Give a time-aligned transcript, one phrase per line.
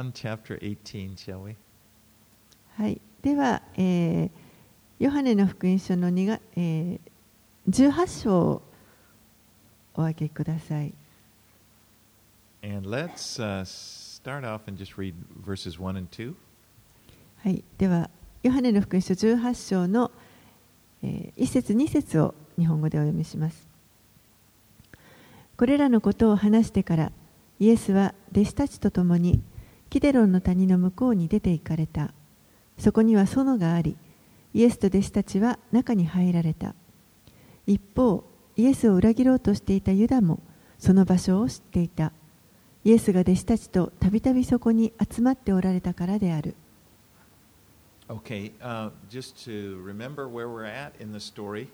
[0.00, 1.56] John chapter 18, shall we?
[2.76, 4.30] はい、では、えー
[5.00, 7.00] ヨハネの福音書の2が、えー
[7.68, 8.62] 18章を
[9.94, 10.94] お開けください。
[12.62, 15.14] And let's uh, start off and just read
[15.44, 16.32] verses 1 and 2.
[17.42, 18.08] はい、では、
[18.44, 20.12] ヨハネの福音書18章の、
[21.02, 23.66] え1節2節を日本語でお読みします。
[25.56, 27.12] これらのことを話してから、
[27.58, 29.42] イエスは弟子たちと共に
[29.90, 32.12] キデロンの谷の向こうに出て行かれた。
[32.78, 33.96] そこには園があり、
[34.52, 36.74] イエスと弟子たちは中に入られた。
[37.66, 38.24] 一方、
[38.56, 40.40] イエスを裏切ろうとしていたユダも
[40.78, 42.12] その場所を知っていた。
[42.84, 46.54] イエスが弟子たちとたびたびそこに集まっておられたからである。
[48.08, 51.68] Okay, uh, just to remember where we're at in the story,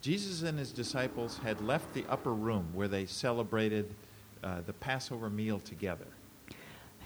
[0.00, 3.86] Jesus and his disciples had left the upper room where they celebrated
[4.42, 6.06] uh, the Passover meal together.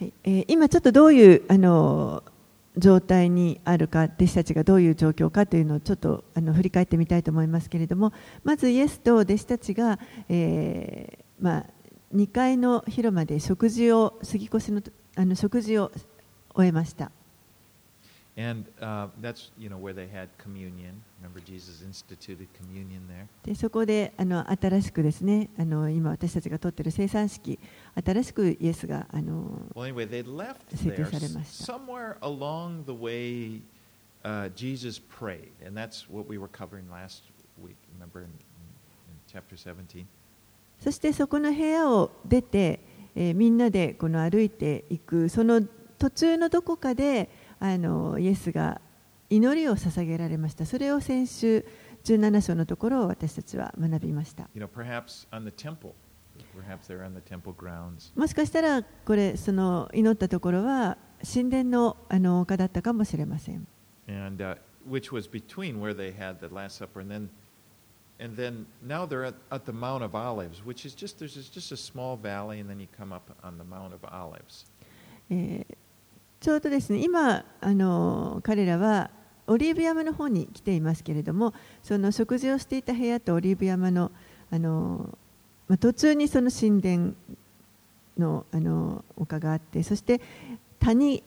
[0.03, 2.25] はいえ今ちょっとどういうあの
[2.77, 8.13] 状態にあるか弟子たちがどういう状況かというのをちょっとあの振り返ってみたいと思いますけれども
[8.43, 11.67] まずイエスと弟子たちが、えーまあ、
[12.13, 14.83] 2階の広間で食事を杉越の
[15.15, 15.93] あの食事を
[16.53, 17.13] 終えました
[18.37, 19.09] And uh.
[23.45, 27.59] でそこであの新しくですねあの今私たちが取っている生算式
[28.05, 29.63] 新しくイエスがあの
[30.75, 31.65] 制定されました。
[40.79, 42.81] そしてそこの部屋を出て、
[43.15, 45.63] え、みんなでこの歩いていくその
[45.99, 48.81] 途中のどこかであのイエスが
[49.33, 51.65] 祈りを捧げられましたそれを先週
[52.05, 55.95] 17章のところを私たちは学びました You know, perhaps on the temple.
[56.55, 58.13] Perhaps they're on the temple grounds.
[58.15, 63.67] もしかしたらこれその祈ったところは神殿のあの丘だったかもしれません
[64.07, 67.31] and uh, which was between where they had the Last Supper and then,
[68.21, 71.73] and then now they're at, at the Mount of Olives, which is just there's just
[71.73, 74.67] a small valley, and then you come up on the Mount of Olives.
[75.31, 75.77] えー
[76.43, 79.13] ちょうどですね今あの彼らは
[79.47, 84.11] オリーブ山の方に来ていますけれどもその食事をしていた部屋とオリーブ山の
[84.51, 85.19] あの、
[85.69, 87.15] まあ、途中にその神殿
[88.19, 90.21] のあの丘があってそして
[90.79, 91.23] 谷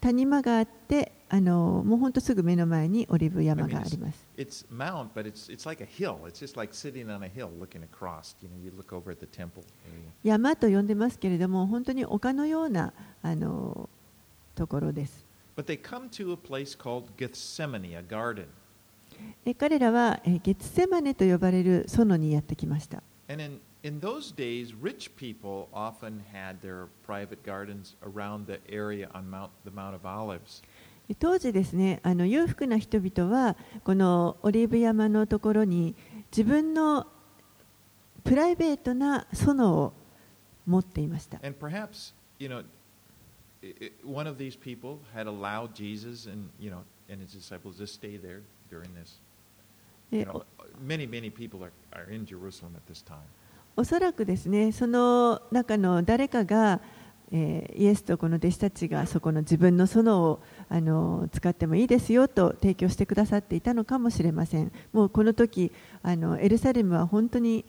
[0.00, 4.24] 谷間があってあのもう本当すぐ目の前にオリーブ山があります。
[4.36, 6.18] it's mount, but it's it's like a hill.
[6.26, 8.36] It's just like sitting on a hill looking across.
[8.40, 10.10] You know, you look over at the temple area.
[10.22, 12.92] 山と呼んでますけれども本当に丘のような
[13.22, 13.88] あの
[14.54, 15.25] ところです。
[15.56, 18.46] But they come to a place called Gethsemane, a garden.
[19.46, 23.02] え彼らはえゲツセマネと呼ばれる園にやってきました。
[23.28, 29.30] And in, in those days, rich people often had their private gardens around the area on
[29.30, 30.62] Mount, the Mount of Olives.
[31.18, 35.94] 当時ですねあの裕福な人々はこのオリーブ山のところに
[36.32, 37.06] 自分の
[38.24, 39.92] プライベートな園を
[40.66, 41.38] 持っていました。
[41.44, 42.64] And perhaps, you know,
[44.04, 48.16] one of these people had allowed Jesus and, you know, and his disciples to stay
[48.16, 49.20] there during this.
[50.10, 50.44] で You know,
[50.80, 53.18] many, many people are, are in Jerusalem at this time.
[53.76, 56.80] おそらくですねその中の誰かが、
[57.30, 64.72] えーイエスとこの弟子たちがそこの自分の園をあの使ってもいいですよと提供してくださっていたのかもしれません。
[64.92, 65.72] もうこの時
[66.02, 67.64] あのエルサレムは本当に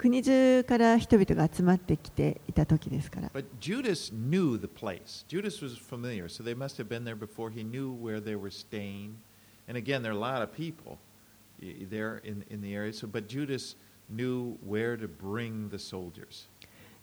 [0.00, 3.28] 国中から人々が集まってきていた時ですから。
[3.34, 5.26] But Judas knew the place.
[5.28, 7.50] Judas was familiar, so they must have been there before.
[7.50, 9.16] He knew where they were staying.
[9.68, 10.96] And again, there are a lot of people
[11.60, 12.94] there in, in the area.
[12.94, 13.76] So, but Judas
[14.08, 16.48] knew where to bring the soldiers.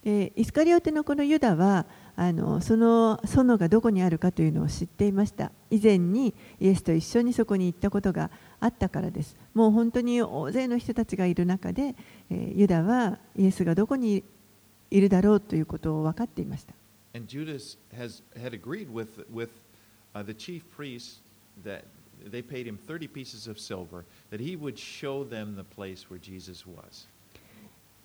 [0.03, 1.85] でイスカリオテのこのユダは
[2.15, 8.29] あのその園がどこにあるかというのを知っていました以前にイエスと一緒にそこに行ったことが
[8.59, 9.35] あったからです。
[9.53, 11.95] もう本当に大勢の人たちがいる中で、
[12.29, 14.23] えー、ユダはイエスがどこに
[14.89, 16.73] いるだろうということを分かっていました。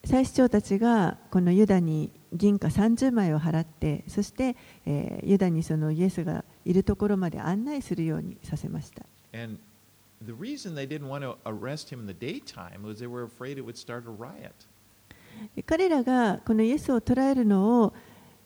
[0.04, 4.56] 最主張たちがこのユダに銀貨30枚を払ってそして
[5.22, 9.04] ユダにそのイエスがいるところまで案内するようにさせました。
[10.25, 13.65] the reason they didn't want to arrest him in the daytime was they were afraid it
[13.65, 14.51] would start a riot.
[15.55, 17.93] で彼らがこのイエスを捕らえるのを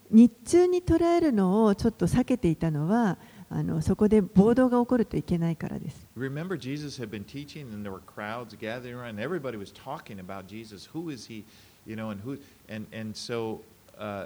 [0.09, 3.17] 日中に捕らえるのをちょっと避けていたのは
[3.49, 6.05] あのそこで暴動が起こるといけないからです。
[6.17, 10.19] Remember, Jesus had been teaching, and there were crowds gathering around, and everybody was talking
[10.19, 10.89] about Jesus.
[10.93, 11.43] Who is he?
[11.85, 12.37] You know, and who?
[12.69, 13.61] And and so
[13.97, 14.25] uh,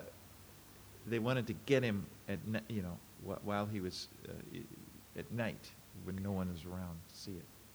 [1.07, 5.19] they wanted to get him at ni- you know wh- while he was uh, i-
[5.19, 5.78] at night when
[6.22, 6.44] No.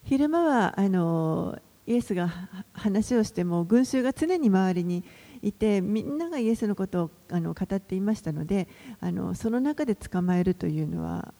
[0.03, 1.57] 昼間はあの
[1.87, 5.03] イエスがは話をしても群衆が常に周りに
[5.41, 8.67] いてみんながイエスのことをあの語っていましたので
[8.99, 11.33] あのその中で捕まえるというのは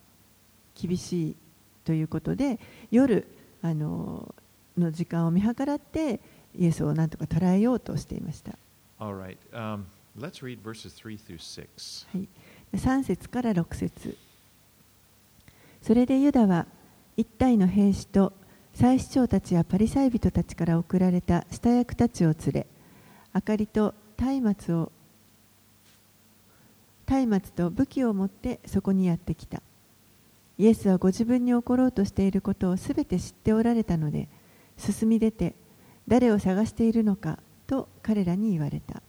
[0.79, 1.35] 厳しい
[1.83, 2.59] ということで
[2.91, 3.27] 夜
[3.61, 4.35] あの
[4.77, 6.19] の時間を見計らって
[6.55, 8.53] イエスをなんとか捉えようとしていました。
[8.99, 9.83] Right, um.
[10.17, 10.29] はい、
[12.73, 14.17] 3節から6節
[15.81, 16.67] それでユダは
[17.17, 18.33] 一体の兵士と
[18.73, 22.67] 祭司長たちやパリサイ人たちから送られた下役たちを連れ
[23.33, 24.91] 明かりと松明を
[27.07, 29.61] 松明と武器を持ってそこにやってきた。
[30.57, 34.29] イエスはご自分に起ころうとしていることをすべて知っておられたので
[34.77, 35.53] 進み出て
[36.07, 39.01] 誰を探しているのかと彼らに言われた。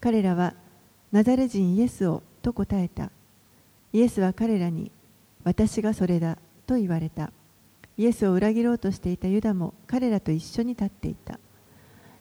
[0.00, 0.54] 彼らは
[1.12, 3.10] ナザレ人イエスをと答えた。
[3.92, 4.90] イエスは彼らに
[5.44, 6.38] 私がそれだ。
[6.70, 7.32] と言われた
[7.96, 11.40] イエスを裏切ろうとしていたユダも彼らと一緒に立っていた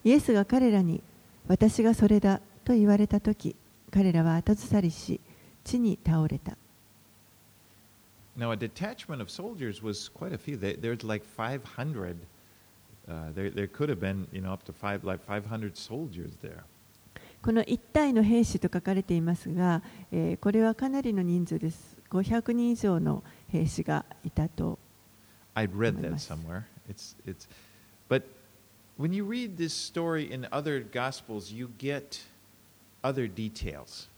[0.04, 1.04] イエスが彼らに
[1.48, 3.56] 私がそれだと言われた時
[3.92, 5.22] 彼らは後ずさりし
[5.64, 6.58] 地に倒れた
[8.36, 10.58] Now, a detachment of soldiers was quite a few.
[10.58, 12.16] There's like 500.
[13.06, 16.64] Uh, there, there could have been, you know, up to five, like 500 soldiers there.
[17.44, 24.80] この一体の兵士と書かれていますが、えーこれはかなりの人数です500人以上の兵士がいたと
[25.56, 26.66] I'd read that somewhere.
[26.88, 27.48] It's, it's,
[28.08, 28.24] but
[28.98, 32.22] when you read this story in other gospels, you get
[33.04, 34.10] other details.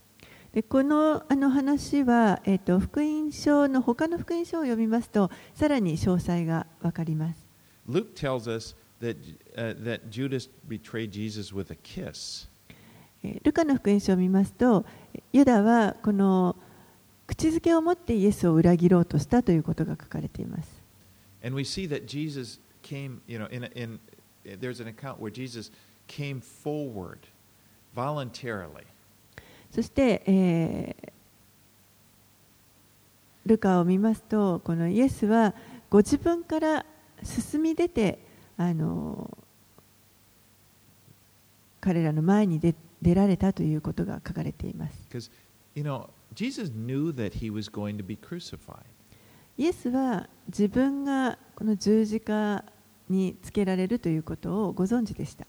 [0.53, 7.47] でこのあの話は、えー、と福音書の他の福音書を読みますとさらに詳細が分かります。
[7.87, 9.15] Luke tells us that,
[9.55, 12.49] uh, that Judas betrayed Jesus with a kiss.
[13.23, 14.85] えールカの福音書を見ますと
[15.31, 16.55] ユダはこの
[17.31, 20.69] 口づけを持ってイエスを裏切ろうとしたということが書かれています。
[29.71, 31.11] そして、えー、
[33.45, 35.55] ルカを見ますと、このイエスは
[35.89, 36.85] ご自分から
[37.23, 38.19] 進み出て、
[38.57, 39.37] あの、
[41.79, 45.07] 彼らの前に出,出られたということが書かれています。
[49.57, 52.63] イエスは自分がこの十字架
[53.09, 55.45] につけられるということをご存知でした。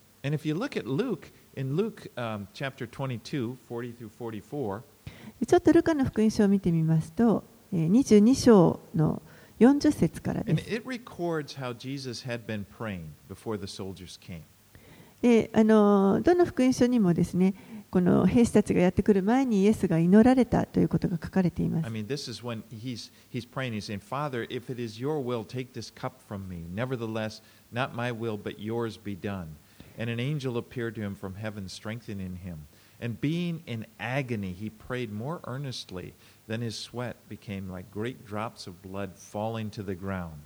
[5.47, 9.23] ちょっとルカの福音書を見てみますと、22章の
[9.61, 10.71] 40節からです。
[15.21, 17.55] で、あの、どの福音書にもですね、
[17.93, 21.91] この兵士たちがやってくる前にイエスが祈られたということが書かれていま I す。
[21.91, 23.75] mean, this is when he's, he's praying.
[23.75, 26.65] He's saying, Father, if it is your will, take this cup from me.
[26.75, 29.57] Nevertheless, not my will, but yours be done.
[29.99, 32.67] And an angel appeared to him from heaven, strengthening him.
[32.99, 36.15] And being in agony, he prayed more earnestly
[36.47, 40.41] than his sweat became like great drops of blood falling to the ground.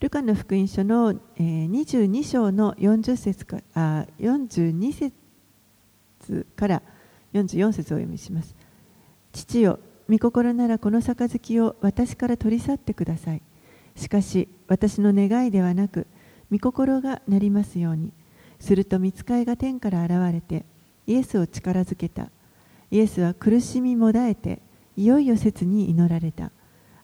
[0.00, 5.12] ルカの福音書の、えー22章の40節かあ42節
[6.56, 6.82] から
[7.34, 8.54] 44節をお読みします。
[9.32, 9.78] 父よ、
[10.08, 13.42] 御心ならこの杯を私から取り去ってください。
[13.96, 16.06] しかし、私の願いではなく、
[16.50, 18.12] 御心がなりますように。
[18.60, 20.64] すると、御使いが天から現れて、
[21.06, 22.30] イエスを力づけた。
[22.90, 24.60] イエスは苦しみもだえて、
[24.96, 26.52] いよいよ切に祈られた。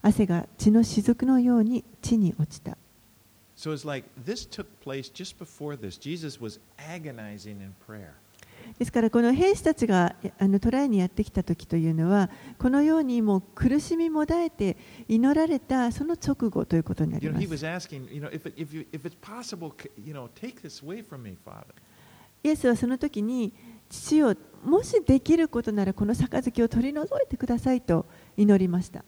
[0.02, 2.76] 汗が血の雫のように地に落ちた。
[3.56, 5.98] So it's like this took place just before this.
[5.98, 8.12] Jesus was agonizing in prayer.
[8.78, 14.76] ですからこの兵士たちがあのトライにやってきた時というのはこのようにもう苦しみもだえて
[15.08, 17.44] 祈られたその直後ということになります。
[22.44, 23.52] イエスはその時に
[23.88, 28.06] 父をもしできることならこの杯を取り除いてくださいと
[28.36, 29.04] 祈りました。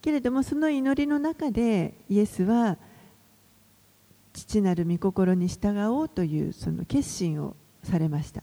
[0.00, 2.76] けれどもその祈りの中でイエスは
[4.32, 8.42] 父なる御心に従おうというその決心をされました。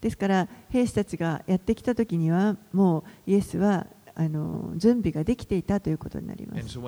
[0.00, 6.78] ですから、兵士たちがやってきたときには、もうイエスはあの準備ができていたということになります。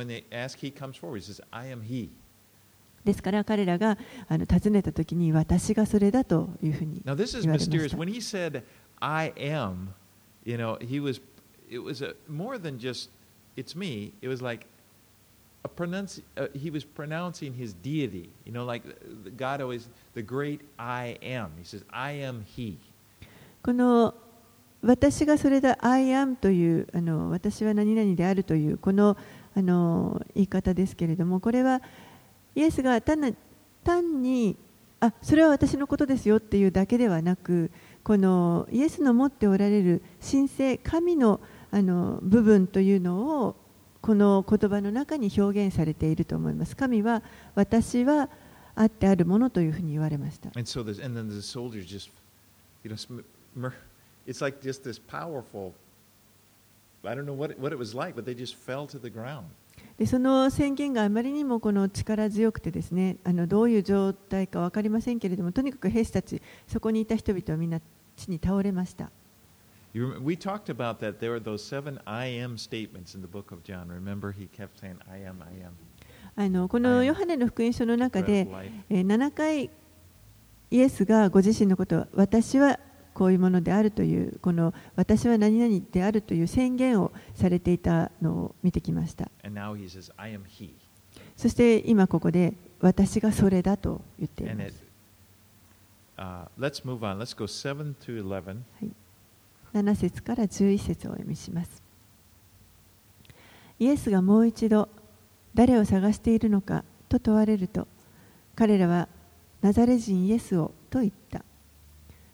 [3.04, 3.96] ですから、彼らが
[4.28, 8.62] あの尋ねたときに、私がそれだというふうに言われました。
[10.44, 11.20] You know, he was,
[11.68, 13.10] it was a, more than just,
[13.54, 14.66] it's me, it was like,
[15.64, 18.30] a pronunci- uh, he was pronouncing his deity.
[18.44, 21.50] You know, like uh, God always, the great I am.
[21.58, 22.78] He says, I am He.
[23.62, 24.14] この
[24.80, 29.16] 私がそれだ、I am というあの私は何々であるというこの
[29.56, 31.82] あの言い方ですけれども、これは
[32.54, 33.30] イエスが単な
[33.82, 34.56] 単に
[35.00, 37.70] あそれは私のことですよっていうだけではなく、
[38.04, 43.56] このイエスの持っておられる神聖、神のあの部分というのを
[44.08, 46.74] この言葉の中に表現されていると思います。
[46.74, 47.22] 神は
[47.54, 48.30] 私は
[48.74, 50.48] あってあるものというふうに言われました。
[59.98, 67.78] でその宣言があまりにもこの力強くてですねあのどういう状態か分かりませんけれどもとにかく兵士たちそこにいた人々はみんな
[68.16, 69.10] 地に倒れました。
[69.94, 71.18] You we talked about that.
[71.18, 73.88] There were those seven I am statements in the book of John.
[73.88, 75.72] Remember, he kept saying, I am, I am.
[76.36, 78.46] あのこのヨハネの福音書の中で.
[78.90, 79.70] えー7回
[80.70, 82.78] イエスがご自身のことは私は
[83.14, 90.70] こういうものであるというこの私は何々であるという宣言をされていたのを見てきました says.
[91.36, 94.84] そして今ここで私がそれだと言っていま it, す
[96.18, 97.18] uh, let's move on.
[97.18, 97.46] Let's go
[99.74, 101.82] 7節から11節をお読みします。
[103.78, 104.88] イエスがもう一度
[105.54, 107.86] 誰を探しているのかと問われると
[108.56, 109.08] 彼らは
[109.62, 111.44] ナザレ人イエスをと言った。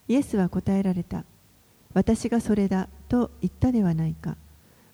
[0.08, 1.24] イエスは答えられた。
[1.92, 4.36] 私がそれだと言ったではないか。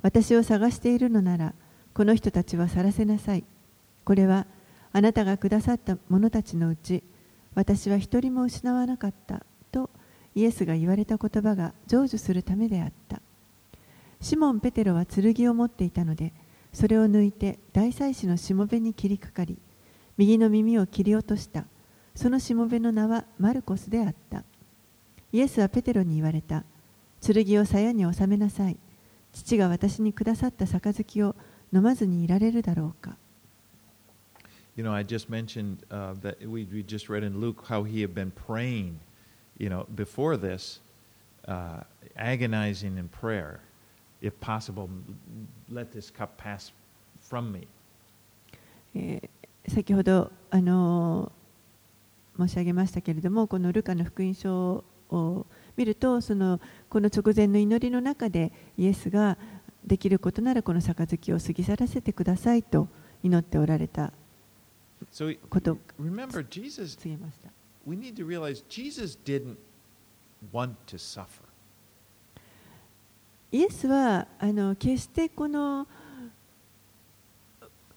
[0.03, 1.55] 私を探しているのなら
[1.95, 3.45] この人たちは去らせなさい。
[4.05, 4.47] これは
[4.93, 7.03] あなたがくださった者たちのうち
[7.55, 9.45] 私は一人も失わなかった。
[10.35, 13.21] イエスが言われた言葉が成就するためであった。
[14.21, 16.33] シモン・ペテロは剣を持っていたので
[16.73, 19.57] それを抜いて大祭司のしもべに切りかかり
[20.19, 21.65] 右の耳を切り落とした。
[22.15, 24.45] そのしもべの名はマルコスであった。
[25.33, 26.65] イエスはペテロに言われた。
[27.23, 28.77] 剣を鞘に収めなさい。
[29.33, 31.35] 父が私にくださった杯を
[31.73, 33.17] 飲まずにいられるだろうか。
[34.77, 38.15] You know, I just mentioned uh, that we, we just read in Luke how he had
[38.15, 38.97] been praying,
[39.61, 40.81] you know, before this,
[41.47, 41.83] uh,
[42.17, 43.61] agonizing in prayer.
[44.23, 44.89] If possible,
[45.71, 46.73] let this cup pass
[47.21, 47.69] from me.
[48.95, 49.29] えー
[49.69, 51.41] 先ほど、あのー
[52.39, 59.37] 申し上げましたけれどもこのルカの福音書を見るとそのこの直前の祈りの中でイエスが
[59.85, 62.89] できることならこの杯を過ぎ去らせてくださいと
[63.23, 64.13] 祈っておられた
[65.51, 65.77] こと
[66.49, 67.60] Jesus, 告げました
[73.53, 75.87] イエスはあの決してこの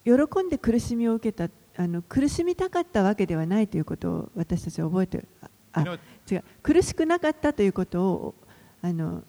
[0.03, 0.13] 喜
[0.43, 5.25] んで苦しみを受けたあの苦しみたかったわけではないということを私たちは覚えて
[5.71, 5.81] あ
[6.29, 8.35] 違う苦しくなかったということを
[8.81, 9.23] あの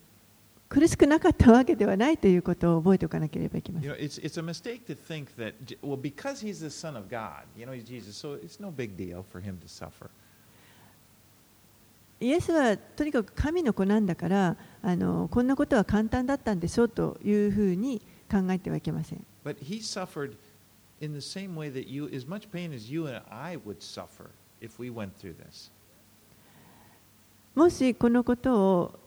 [0.69, 3.91] 苦しくなかったわけではないということを覚えておかなければいけません。
[12.25, 18.01] イエスはとにかく神の子なんだからあのこんなことは簡単だったんでしょうというふうに
[18.31, 20.37] 考えてはいけません But he suffered
[21.01, 24.31] in the same way that you, as much pain as you and I would suffer
[24.63, 25.71] if we went through this.
[27.55, 29.01] もしこのことを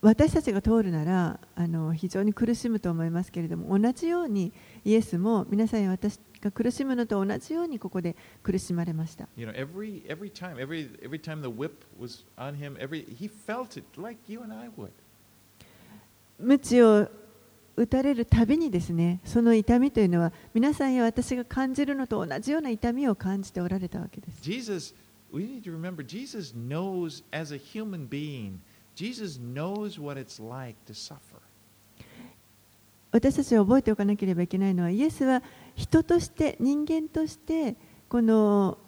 [0.00, 4.52] 私たちが通るならあの非常に苦しむと思いますけれども同じように
[4.84, 6.18] イエスも皆さんや私
[6.50, 9.28] 苦しむのと同じようにここで苦しまれました。
[16.38, 17.08] 無知を
[17.76, 24.40] 打たれるたびにですね、その痛みというのは皆さんや私が感じるのと同じような痛みを感じておられたわけです。
[33.12, 35.42] 私たちは覚えておかなければいけないのはイエスは
[35.74, 37.76] 人として人間として
[38.08, 38.78] この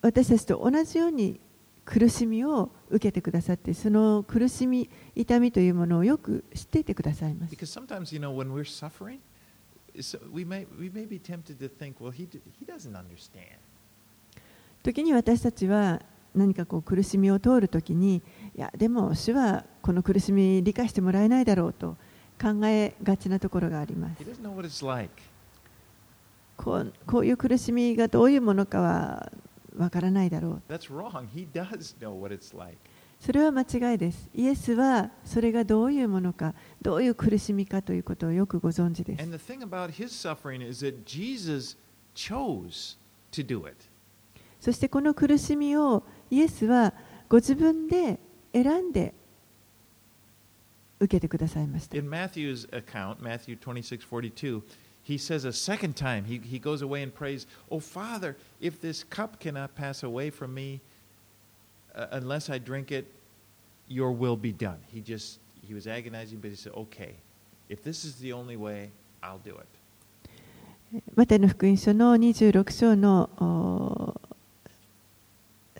[0.00, 1.40] 私たちと同じように
[1.84, 7.56] 苦しみを受けてくださってその苦しみ痛みというものをよく知っていてくださいます.
[14.82, 16.00] 時に私たちは
[16.34, 18.22] 何かこう苦しみを通るときに
[18.54, 21.96] いやでも主はこの苦しみ理解してもらえないだろうと
[22.40, 24.24] 考えがちなところがあります。
[26.56, 29.32] こう,こういう苦しみがどういうものかは
[29.76, 30.78] 分からないだろう。
[33.20, 34.28] それは間違いです。
[34.34, 39.24] イエスはそれがどういうものか、どういう苦しみかということをよくご存知です。
[44.60, 46.92] そしてこの苦しみをイエスは
[47.28, 48.18] ご自分で
[48.52, 49.14] 選んで
[51.03, 51.97] 受けてくださいました。
[51.97, 54.61] In Matthew's account, Matthew 26 42,
[55.03, 59.03] he says a second time, he, he goes away and prays, Oh, Father, if this
[59.03, 60.79] cup cannot pass away from me
[61.93, 63.05] uh, unless I drink it,
[63.87, 64.77] your will be done.
[64.87, 67.15] He just, he was agonizing, but he said, Okay,
[67.69, 68.89] if this is the only way,
[69.21, 69.67] I'll do it.
[71.15, 74.21] マタイの福音書の26章のお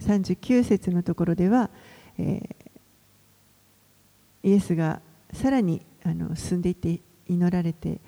[0.02, 1.70] 39節のところでは、
[2.18, 2.64] えー
[4.44, 5.02] イエスが
[5.33, 8.01] さらにあの進んでいって祈られて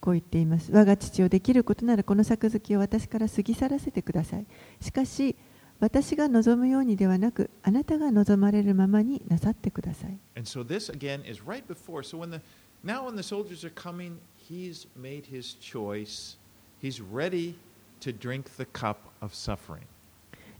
[0.00, 4.46] こう言っています我が父をできることならこの杯を私から過ぎ去らせてください
[4.80, 5.36] しかし
[5.78, 12.02] 私が望むようにではなくあなたが望まれるままになさってください And so this again is right before.
[12.02, 12.40] So when the
[12.82, 16.36] now when the soldiers are coming, he's made his choice.
[16.80, 17.56] He's ready
[18.00, 19.84] to drink the cup of suffering.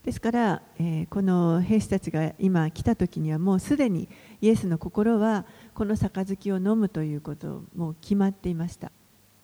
[0.07, 4.09] ですから、えーこの兵士たちが今来た時にはもうすでに
[4.41, 5.45] イエスの心は
[5.75, 8.93] この杯を飲むということもう決まっていました。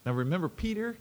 [0.04, 0.96] Now remember, Peter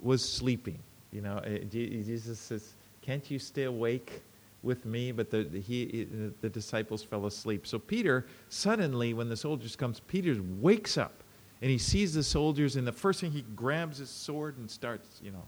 [0.00, 0.78] was sleeping.
[1.12, 4.22] You know, Je- Jesus says, "Can't you stay awake
[4.62, 6.06] with me?" But the, the he
[6.40, 7.66] the disciples fell asleep.
[7.66, 11.24] So Peter suddenly, when the soldiers comes, Peter wakes up
[11.60, 15.20] and he sees the soldiers, and the first thing he grabs his sword and starts,
[15.20, 15.42] you know,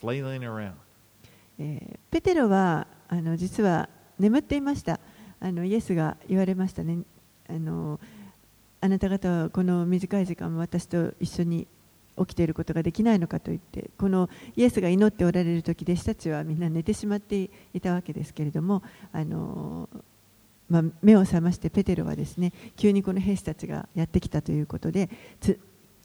[0.00, 0.76] flailing around.
[1.60, 3.88] えーペテロはあの実は
[4.18, 4.98] 眠っていました。
[5.38, 6.98] あのイエスが言われましたね。
[7.48, 7.98] あの
[8.80, 11.66] あなた方はこの短い時間も私と一緒に
[12.18, 19.88] 起きていることができないのかと言ってこのイエスが祈っておられる時弟子たちはみんな寝てしまっていたわけですけれどもあの、
[20.68, 25.08] まあ、目を覚ましてペテロはですね急にこの兵士たちがやってきたということで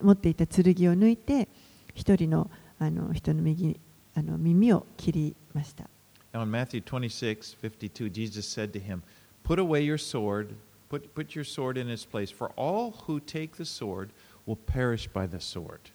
[0.01, 1.47] 持っていた剣を抜いて
[1.93, 3.79] 一人のあの人の右
[4.15, 5.89] あの耳を切りました。
[6.33, 9.01] Now in Matthew 26, 52, Jesus said to him,
[9.43, 10.55] Put away your sword,
[10.89, 14.09] put, put your sword in its place, for all who take the sword
[14.45, 15.91] will perish by the sword.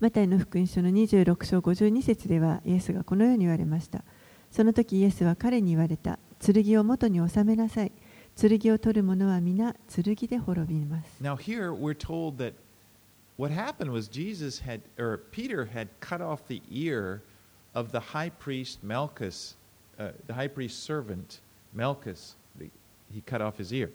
[0.00, 4.04] マタイの福音書の26章52節ではイエスがこのように言われました。
[4.50, 6.18] その時イエスは彼に言われた。
[6.40, 7.92] 剣を元に収めなさい。
[8.36, 11.20] 剣を取る者は皆剣で滅びます。
[11.20, 12.54] Now here we're told that
[13.36, 17.22] what happened was Jesus had, or Peter had cut off the ear
[17.73, 19.55] of the high priest Malchus,
[19.99, 21.39] uh, the high priest's servant
[21.73, 22.35] Malchus.
[22.57, 22.69] The-
[23.13, 23.89] He cut off his ear.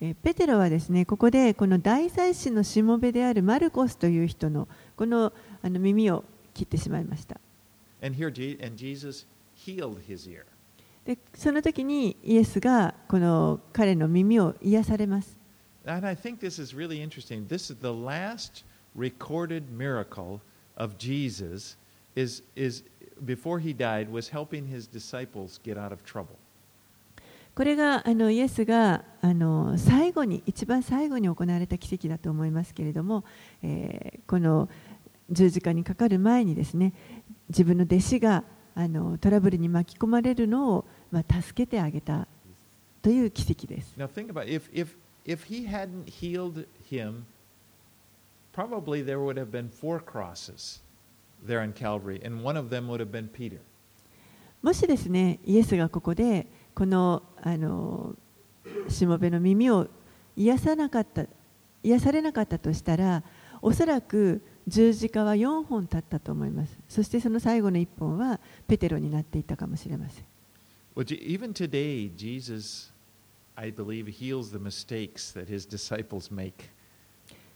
[0.00, 6.22] えーペテロはですね、ここでこの大祭司のしもべであるマルコスという人のこのあの耳を
[6.54, 7.40] 切ってしまいました。
[8.02, 9.26] And here, Je- and Jesus
[9.56, 10.44] healed his ear.
[11.06, 15.38] でその時にイエスがこの彼の耳を癒されます。
[15.86, 17.46] And I think this is really interesting.
[17.46, 20.40] This is the last recorded miracle
[20.76, 21.76] of Jesus
[22.15, 22.83] is, is
[23.23, 26.37] before he died was helping his disciples get out of trouble.
[27.53, 33.25] これがあのイエスがあの最後に一番最後に行われた奇跡だと思いますけれども、
[33.61, 34.69] えーこの
[35.31, 36.93] 十字架にかかる前にですね
[37.49, 38.43] 自分の弟子が
[38.75, 42.27] あのトラブルに巻き込まれるのを、まあ、助けてあげた
[43.01, 43.95] という奇跡です。
[43.97, 47.23] Now think about if if if he hadn't healed him,
[48.53, 50.81] probably there would have been four crosses
[51.45, 53.59] there on Calvary, and one of them would have been Peter.
[54.61, 58.15] もしですねイエスがここでこのあの
[58.89, 59.87] しもべの耳を
[60.35, 61.25] 癒さなかった
[61.83, 63.23] 癒されなかったとしたら
[63.61, 70.25] おそらく十字架は4本立ったと思いますそしてその最後の1本はペテロになっていたかもしれません
[70.95, 72.91] Je- even today, Jesus,
[73.55, 76.69] I believe, heals the mistakes that his disciples make.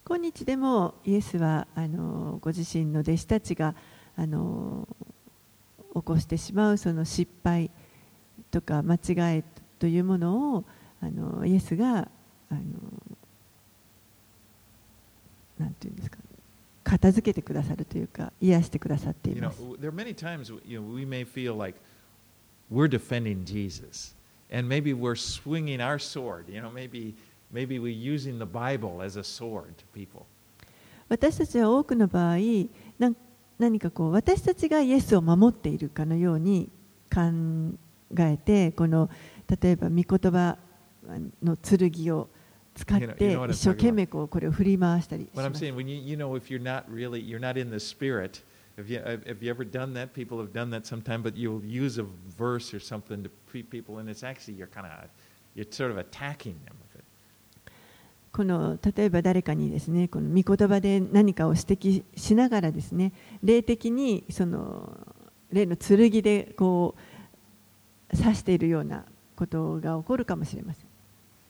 [0.08, 3.74] 今日でもイエスはあのご自身の弟子たちが
[4.16, 4.88] あの
[5.96, 7.72] 起こしてしまうその失敗
[8.52, 9.44] とか間違い
[9.80, 10.64] というものを
[11.02, 12.08] あのイエスが
[12.52, 12.62] あの
[15.58, 16.18] なんていうんですか
[16.84, 21.80] 片付けてくださるというか癒してくださってい You know, there are many times you know, we may feel like
[22.72, 24.16] we're defending Jesus,
[24.52, 26.46] and maybe we're swinging our sword.
[26.48, 27.16] You know, maybe
[27.55, 30.25] maybe we're using the Bible as a sword to people.
[31.09, 32.37] 私たちは多くの場合
[32.99, 33.17] なん
[33.59, 36.71] 何かこう私たちがイエスを守っているかのように
[37.13, 37.21] 考
[38.19, 39.11] えてこの
[39.61, 40.57] 例えば御言葉
[41.43, 42.29] の剣を
[42.75, 45.97] 使っ You know- て you know what I'm 一生懸命こうこれを振り回したりし What ま I'm す saying, when you
[46.01, 48.43] you know if you're not really you're not in the spirit,
[48.79, 50.15] Have you, have have you ever done that?
[50.15, 52.07] People have done that sometime, but you'll use a
[52.39, 55.11] verse or something to treat people, and it's actually you're kind of
[55.55, 56.84] you're sort of attacking them with it.
[58.36, 64.90] この例えば誰かにですねこの御言葉で何かを指摘しながらですね霊的にその
[65.54, 66.96] 霊の剣でこ
[68.12, 69.06] う刺しているような
[69.38, 70.86] ことが起こるかもしれません。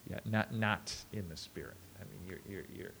[0.08, 0.78] Yeah, not not
[1.12, 1.74] in the spirit.
[1.98, 2.92] I mean, you're you're you're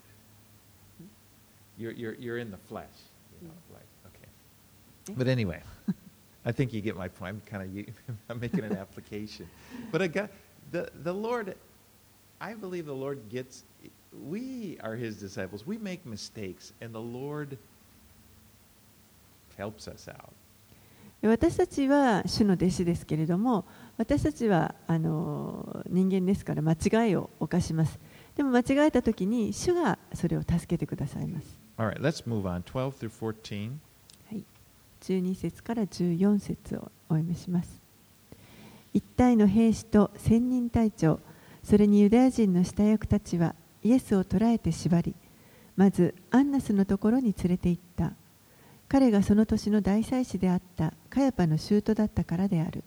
[1.78, 2.86] you're you're, you're in the flesh.
[3.40, 5.14] You know, like okay.
[5.16, 5.62] But anyway,
[6.44, 7.36] I think you get my point.
[7.36, 7.94] I'm kind of
[8.28, 9.46] I'm making an application.
[9.92, 10.30] But I got
[10.72, 11.54] the the Lord.
[12.40, 13.62] I believe the Lord gets.
[14.24, 15.66] We are His disciples.
[15.66, 17.58] We make mistakes, and the Lord
[19.56, 20.32] helps us out.
[21.22, 23.64] 私たちは主の弟子ですけれども
[23.96, 27.98] 私たちはあの人間ですから間違いを犯します
[28.36, 32.62] でも間違えた時に主がそれを助けてくださいます All right, let's move on.
[32.62, 33.72] 12 through 14.
[35.00, 37.80] 12節から14節をお読みします
[38.92, 41.20] 一体の兵士と千人隊長
[41.62, 43.54] それにユダヤ人の下役たちは
[43.86, 45.14] イエスを捕らえて縛り
[45.76, 48.12] まずアンナスのところに連れて行った。
[48.88, 52.82] 彼がその年の大祭司であったカヤパの舅だったからである。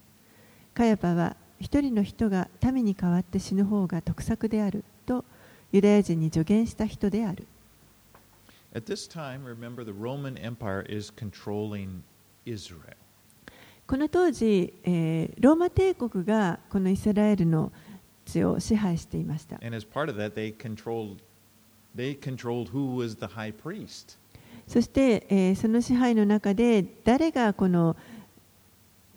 [0.74, 4.84] カヤパは一人の人が民に代わって死ぬ方が得策である。
[5.06, 5.24] と
[5.72, 7.46] ユダヤ人に助言した人である。
[8.74, 12.02] At this time, remember the Roman Empire is controlling
[12.46, 12.96] Israel.
[13.86, 17.72] この当時、えーローマ帝国がこのイスラエルの
[18.30, 19.60] 地を支配していました。
[24.68, 27.96] そして、えーその支配の中で誰がこの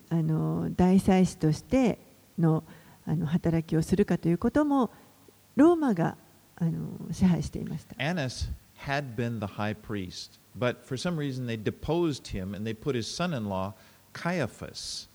[0.08, 1.98] あの大祭司として
[2.38, 2.64] の
[3.06, 4.90] あの働きをするかということも
[5.56, 6.16] ローマが
[6.56, 7.94] あの支配していました。
[7.96, 8.50] Annas
[8.86, 12.94] had been the high priest, but for some reason they deposed him and they put
[12.94, 13.72] his son-in-law
[14.12, 15.08] Caiaphas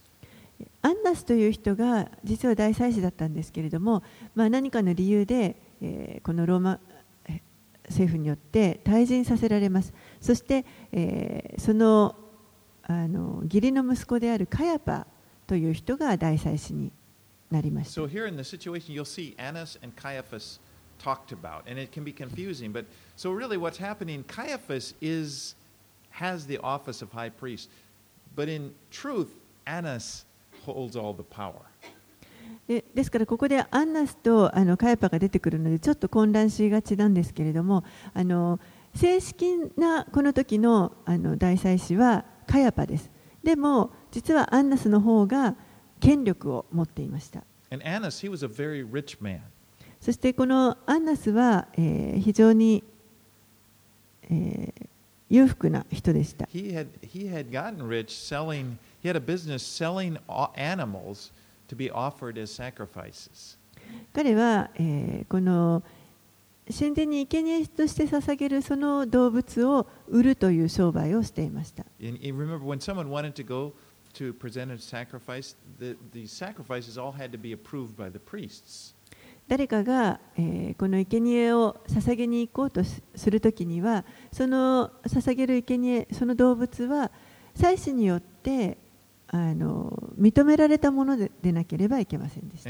[0.88, 4.04] アンナスという人が実は大祭司だったんですけれども、
[4.36, 6.80] まあ、何かの理由で、えーこのローマ
[7.90, 12.16] 政府によって退陣させられますそして、えーその
[12.84, 15.06] あの義理の息子であるカヤパ
[15.46, 16.94] という人が大祭司に
[17.52, 20.60] なりました So here in the situation, you'll see Annas and Caiaphas
[21.04, 22.72] talked about, and it can be confusing.
[22.72, 22.86] But
[23.18, 24.24] so really, what's happening?
[24.24, 25.56] Caiaphas is
[26.12, 27.70] has the office of high priest,
[28.38, 30.24] but in truth, Annas
[30.72, 31.54] holds all the power.
[32.68, 38.60] でですからここでアンナスとあのカヤパが出てくるのでちょっと混乱しがちなんですけれどもあの
[38.94, 43.10] 正式なこの時のあの大祭司はカヤパです
[43.44, 45.56] でも実はアンナスの方が
[46.02, 49.40] 権力を持っていました And Annas, he was a very rich man.
[50.02, 52.84] そしてこのアンナスは、えー非常に、
[54.24, 54.88] えー
[55.30, 58.78] 裕福な人でした He had he had gotten rich selling.
[64.14, 65.84] 彼は、えー、この
[66.68, 71.86] 神殿に生贄として捧げるその動物を売るという商売をしていました。
[79.48, 87.12] 誰かが、えー、この生贄を捧げに行こうとするときには、その捧げる生贄その動物は、
[87.56, 88.78] 祭司によって、
[89.30, 92.70] あの認められたものででなければいけませんでした.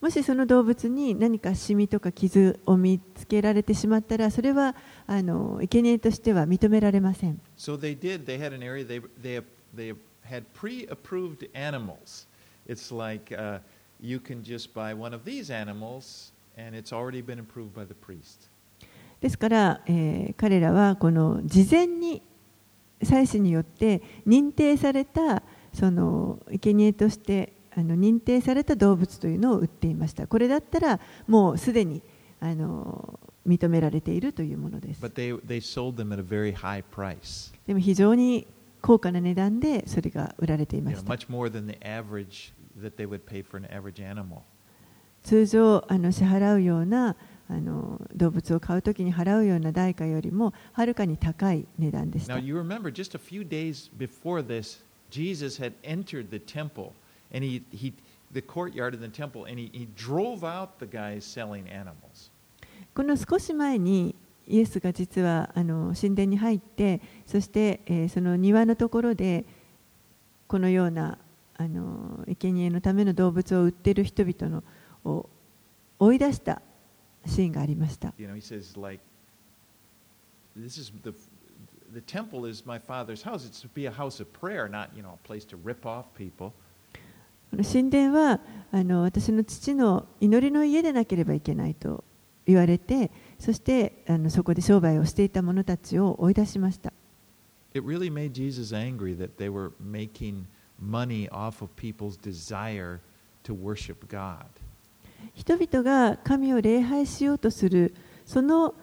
[0.00, 4.74] もしその動物に何かシミとか傷を見つけられてしまったらそれは
[5.06, 8.26] あの生贄としては認められません So they did.
[8.26, 8.84] They had an area.
[8.86, 9.42] They they
[9.74, 9.94] they
[10.28, 12.26] had pre-approved animals.
[12.66, 13.60] It's like uh,
[14.00, 17.94] you can just buy one of these animals, and it's already been approved by the
[17.94, 18.48] priest.
[19.20, 22.20] ですから、えー彼らはこの事前に
[23.02, 32.02] 祭司によって認定されたその生贄としてあの認定された動物というのを売っていましたこれだったらもうすでに
[32.40, 35.00] あの認められているというものです.
[37.66, 38.46] でも非常に
[38.80, 41.10] 高価な値段でそれが売られていました.
[45.22, 47.16] 通常あの支払うような
[47.48, 56.92] あの動物を買うときに払うような代価よりもはるかに高い値段でした Now you remember just a few days before this, Jesus had entered the temple,
[57.32, 57.92] and he he
[58.32, 62.30] the courtyard of the temple, and he, he drove out the guys selling animals.
[62.94, 64.14] この少し前に
[64.46, 69.44] イエスが実はあの神殿に入ってそして、えーその庭のところで
[70.46, 71.18] このような
[71.56, 74.64] あの生贄のための動物を売っている人々の
[75.04, 75.28] を
[75.98, 76.60] 追い出した
[77.26, 78.12] シーンがありました。
[78.18, 79.02] You know, he says like,
[80.56, 81.14] this is the
[81.92, 83.46] the temple is my father's house.
[83.46, 86.06] It's to be a house of prayer, not you know a place to rip off
[86.16, 86.52] people.
[87.62, 88.40] 神殿は
[88.72, 92.02] あの私の父の祈りの家でなければいけないと
[92.46, 96.92] 言われてそしてあのそこで商売をしていた者たちを追い出しました
[97.74, 100.46] It really made Jesus angry that they were making
[100.80, 103.00] money off of people's desire
[103.44, 104.46] to worship God.
[105.34, 107.94] 人々が神を礼拝しようとする
[108.26, 108.74] その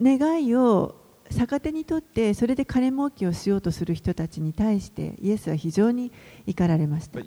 [0.00, 0.96] 願いを
[1.30, 6.12] 逆手にとってそれで金儲けをしようとする人たちに対してイエスは非常に
[6.46, 7.20] 怒られました。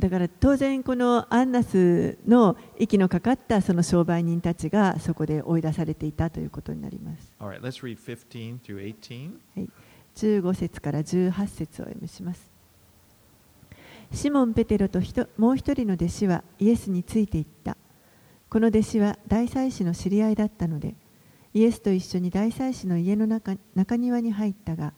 [0.00, 7.32] だから当然このアンナスの息のかかったその商売人たちがそこで追い出されていたということになります。
[7.38, 9.68] All right, let's read 15 through 18.
[10.16, 12.50] 15節から18節をお読みします。
[14.12, 17.76] シモン・ペテロとひともう一人の弟子はイエスについていった。
[18.50, 20.96] この弟子は大祭司の知り合いだったので
[21.54, 24.92] イエスと一緒に大祭司の家の中中庭に入ったが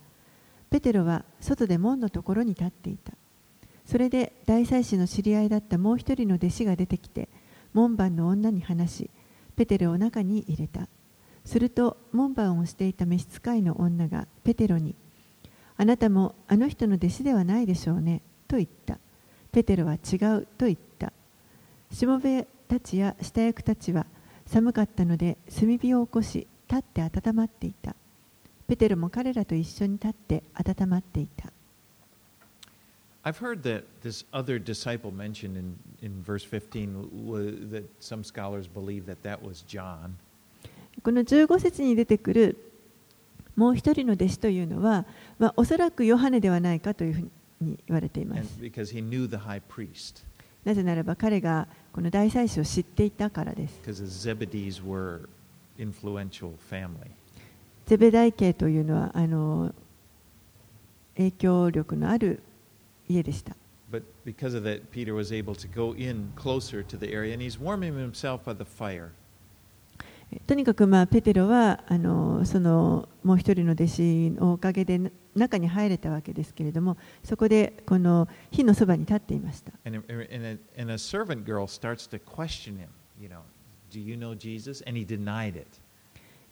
[0.71, 3.13] ペテロは外で門のところに立っていた
[3.85, 7.29] それで大祭司の知り合いだったもう一人の弟子が出てきて
[7.73, 9.11] 門番の女に話し
[9.57, 10.89] ペテロを中に入れた。
[11.45, 14.95] すると門番をしていた召使いの女がペテロに
[15.77, 18.99] あなたもあの人の弟子ではないでしょうねと言った。
[19.51, 21.13] ペテロは違うと言った。
[21.91, 24.07] しもべたちや下役たちは
[24.47, 27.97] 寒かったので炭火を起こし立って温まっていた。
[28.69, 31.53] ペテロも彼らと一緒に立って温まっていた。
[33.25, 39.07] I've heard that this other disciple mentioned in, in verse 15 was, that some scholars believe
[39.07, 40.17] that that was John.
[41.03, 42.73] この15節に出てくる
[43.57, 45.07] もう一人の弟子というのは、
[45.39, 47.31] まあ、おそらくヨハネではないかというふう
[47.61, 48.59] に言われています。
[50.65, 53.81] なぜならば彼がこの大祭司を知っていたからです。
[57.87, 59.75] ゼベダイ家というのはあの
[61.17, 62.43] 影響力のある
[63.13, 63.57] 家でした。
[63.91, 67.61] But because of that, Peter was able to go in closer to the area, and he's
[67.61, 69.11] warming himself by the fire.
[70.47, 79.73] とにかく、まあ、ペテロはあのそのもう一人の弟子のおかげでな中に入れたわけですけれどもそこでこの火のそばに立っていました。
[79.85, 82.89] And, a, and a servant girl starts to question him,
[83.21, 83.41] you know,
[83.91, 84.83] do you know Jesus?
[84.87, 85.67] And he denied it.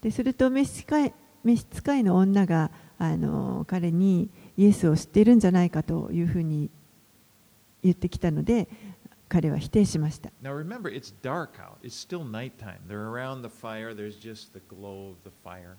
[0.02, 4.28] ですると召使い召使いの女があの彼に
[4.60, 6.68] イエスを知っているんじゃないかというふうに
[7.82, 8.68] 言ってきたので
[9.26, 10.28] 彼は否定しました。
[10.42, 11.78] Now remember, it's dark out.
[11.82, 12.76] It's still nighttime.
[12.86, 13.94] They're around the fire.
[13.94, 15.76] There's just the glow of the fire.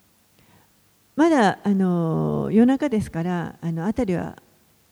[1.16, 4.42] まだあの夜中ですからあの辺りは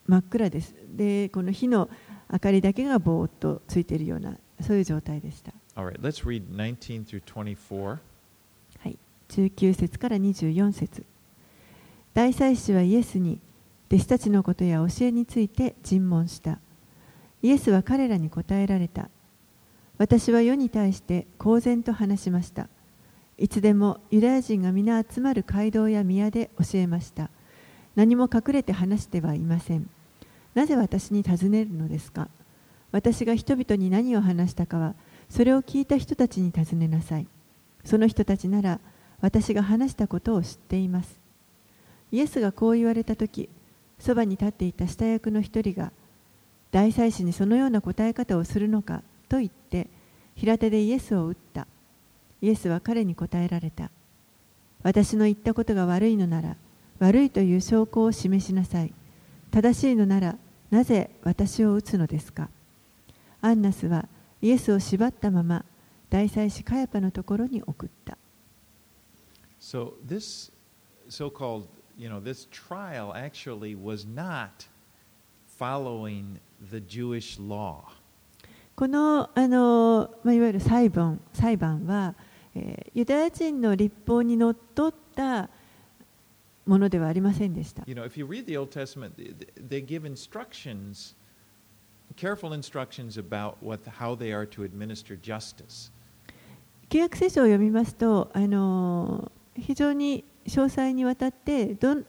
[0.06, 0.76] 真っ暗です。
[0.96, 1.90] でこの火の
[2.32, 5.52] 明かりだけがぼーっとついているようなそういう状態でした。
[5.76, 7.86] All right, let's read 19 through 24.
[7.88, 7.98] は
[8.86, 9.00] い、
[9.30, 11.04] 19節から24節
[12.14, 13.40] 大祭司はイエスに
[13.92, 16.60] 弟子たちのことや教えについて尋問した。
[17.42, 19.10] イエスは彼らに答えられた。
[19.98, 22.68] 私は世に対して公然と話しました。
[23.38, 27.30] いつでもユダヤ人が皆集まる街道や宮で教えました。
[27.96, 29.90] 何も隠れて話してはいません。
[30.54, 32.30] なぜ私に尋ねるのですか？
[32.92, 34.94] 私が人々に何を話したかは
[35.30, 37.28] それを聞いた人たちに尋ねなさい。
[37.84, 38.80] その人たちなら
[39.22, 41.20] 私が話したことを知っています。
[42.12, 43.50] イエスがこう言われたとき、
[44.00, 45.92] そばに立っていた下役の一人が、
[46.72, 49.88] 大祭司にそのような答え方をするのかと言って、
[50.36, 51.68] 平手でイエスを打った。
[52.42, 53.92] イエスは彼に答えられた。
[54.84, 56.56] 私の言ったことが悪いのなら、
[57.00, 58.94] 悪いという証拠を示しなさい。
[59.52, 60.36] 正しいのなら、
[60.70, 62.50] なぜ私を打つのですか
[63.42, 64.08] アンナスは
[64.42, 65.66] イエスを縛ったまま、
[66.10, 68.18] 大祭司カヤパのところに送った。
[69.60, 70.52] So this
[71.10, 71.66] so-called,
[72.00, 74.66] you know, this trial actually was not
[75.60, 76.40] following
[76.72, 77.84] the Jewish law.
[78.76, 82.16] このあの、まあ、いわゆる裁判裁判は、
[82.56, 85.50] えーユダヤ人の立法にのっとった
[86.66, 87.84] ものではありませんでした。
[87.86, 89.36] You know, if you read the Old Testament, they-
[89.68, 91.16] they give instructions,
[92.16, 95.92] careful instructions about what how they are to administer justice.
[96.90, 102.06] 契約聖書を読みますと、あの非常に詳細にわたってどん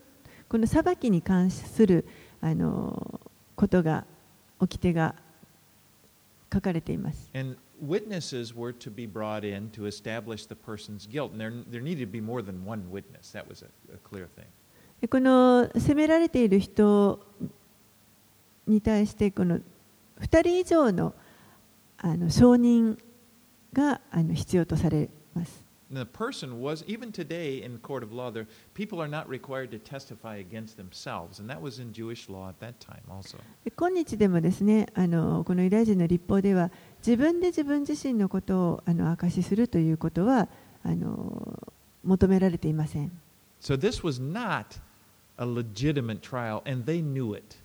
[0.48, 2.07] この裁きに関する
[2.40, 3.20] あの
[3.55, 4.05] ことが
[4.59, 5.14] 掟が
[6.53, 7.31] 書かれています。
[7.35, 11.33] And witnesses were to be brought in to establish the person's guilt.
[11.33, 13.33] And there, there needed to be more than one witness.
[13.33, 14.46] That was a, a clear thing.
[15.00, 17.20] でこの責められている人
[18.66, 19.59] に対してこの
[20.20, 21.14] 2人以上の
[21.96, 22.98] あの証人
[23.72, 25.69] があの必要とされます。
[25.92, 30.37] The person was, even today in court of law, there, people are not required to testify
[30.37, 31.40] against themselves.
[31.40, 33.38] And that was in Jewish law at that time also.
[33.64, 36.70] で今日でもですねあのこのユダヤ人の立法では
[37.05, 40.48] 自分で自分自身のことをあの証しするということは
[40.85, 41.59] あの
[42.05, 43.11] 求められていません。
[43.61, 44.79] So this was not
[45.38, 47.57] a legitimate trial, and they knew it.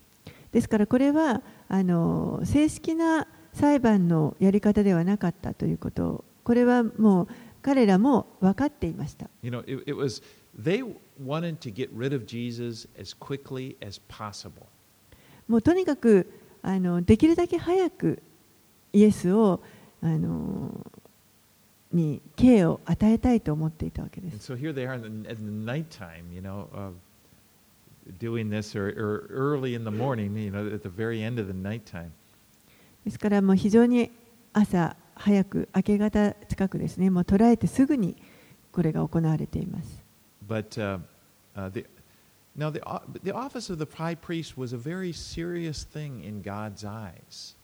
[0.52, 7.28] ですからこれはあの正式な裁判のやり方ではなかったということをこれはもう
[7.66, 9.28] 彼らも分かっていました。
[15.48, 18.22] もうとにかくあのできるだけ早く
[18.94, 19.64] イエスを
[20.04, 20.80] あの
[21.92, 24.38] に刑を与えたいと思っていたわけです。
[33.04, 34.12] ですからもう非常に
[34.54, 34.96] 朝。
[35.16, 38.18] 早く明け方近くですねもう捉えてすぐに
[38.72, 40.04] これが行われています。
[40.48, 41.00] But uh,
[41.56, 41.86] uh, the,
[42.56, 42.82] now the,
[43.24, 47.56] the office of the high priest was a very serious thing in God's eyes.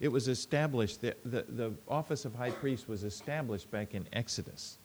[0.00, 4.78] It was established, the, the, the office of high priest was established back in Exodus.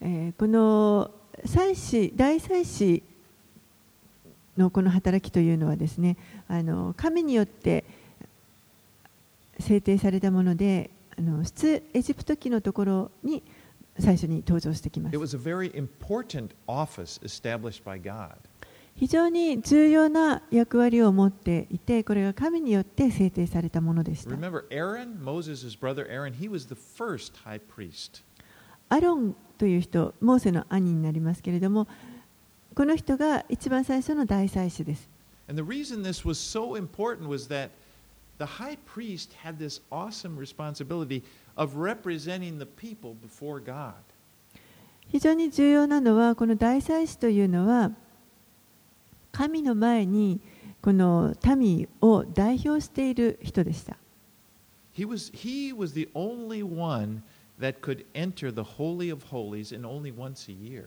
[0.00, 1.10] えーこの
[1.46, 3.02] 祭司大祭司
[4.56, 6.16] のこの働きというのはですね
[6.48, 7.84] あの神によって
[9.62, 13.42] 制定されたもので、あの出エジプト記のところに
[13.98, 15.12] 最初に登場してきます。
[18.94, 24.28] 非常に重要な役割を持っていて、これが神によって制定されたものです。
[24.28, 25.18] Remember, Aaron,
[28.90, 31.88] アロンという人、モーセの兄になりますけれども、
[32.74, 35.08] この人が一番最初の大祭司です。
[38.42, 41.22] The high priest had this awesome responsibility
[41.56, 43.94] of representing the people before God.
[45.08, 47.92] 非常に重要なのはこの大祭司というのは
[49.30, 50.40] 神の前に
[50.80, 53.96] この民を代表している人でした。
[54.92, 57.22] He was, he was the only one
[57.60, 60.86] that could enter the Holy of Holies and only once a year.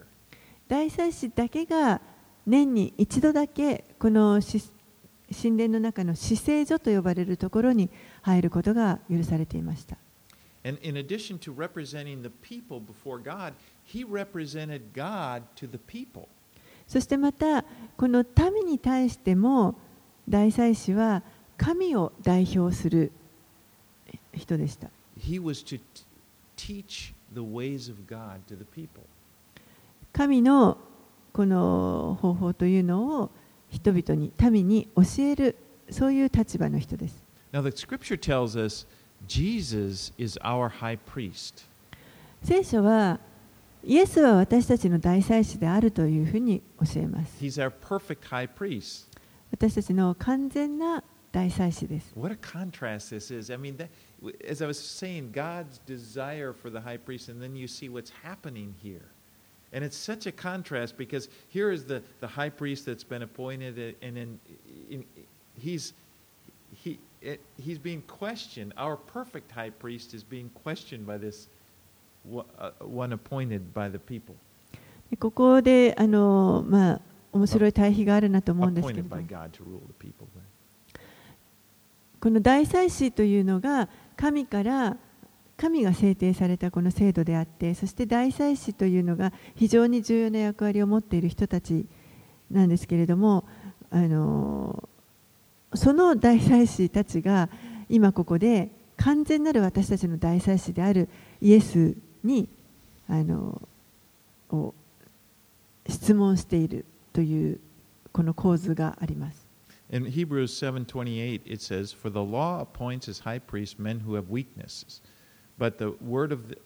[0.67, 2.01] 大祭司だけが
[2.45, 4.61] 年に一度だけこのし
[5.31, 7.89] 神殿の中の死聖所と呼ばれるところに
[8.21, 9.97] 入ることが許されていました。
[16.87, 17.63] そしてまた、
[17.97, 19.75] この民に対しても
[20.27, 21.23] 大祭司は
[21.57, 23.11] 神を代表する
[24.33, 24.89] 人でした。
[30.13, 30.77] 神の
[31.33, 33.31] この方法というのを
[33.69, 35.55] 人々に民に教える
[35.89, 38.85] そういう立場の人です Now, the scripture tells us
[39.27, 41.63] Jesus is our high priest.
[42.43, 43.19] 聖書は
[43.83, 49.07] イエスは私たちの大祭司であるというふうに教えます He's our perfect high priest.
[49.51, 53.51] 私たちの完全な大祭司です What a contrast this is.
[53.53, 53.89] I mean, that,
[54.49, 58.11] as I was saying, God's desire for the high priest, and then you see what's
[58.23, 59.14] happening here.
[59.74, 63.78] And it's such a contrast because here is the, the high priest that's been appointed,
[63.78, 64.40] uh, and then
[64.90, 65.04] in,
[65.56, 65.94] he's,
[66.74, 68.72] he, it, he's being questioned.
[68.76, 71.46] Our perfect high priest is being questioned by this
[72.24, 74.34] one, uh, one appointed by the people,
[75.10, 77.00] でここであの、まあ、
[77.32, 80.26] 面白い対比があるなと思うんですけれ appointed ども by God to rule the people.
[82.20, 84.96] この大祭司というのが神から
[85.57, 91.85] 神が制定されたこの制度であってそして大祭司というのが非常に重要な役割を持っている人たち
[92.51, 93.45] なんですけれども
[93.89, 94.89] あの
[95.73, 97.49] その大祭司たちが
[97.89, 101.09] 今ここで完全なる私たちの大祭司である
[101.41, 102.49] イエスに
[103.07, 103.61] あの
[104.49, 104.73] を
[105.87, 107.59] 質問しているという
[108.11, 109.45] この構図があります。
[109.91, 115.01] In Hebrews 7:28 it says, "For the law appoints as high priests men who have weaknesses,
[115.58, 116.58] but the word of the,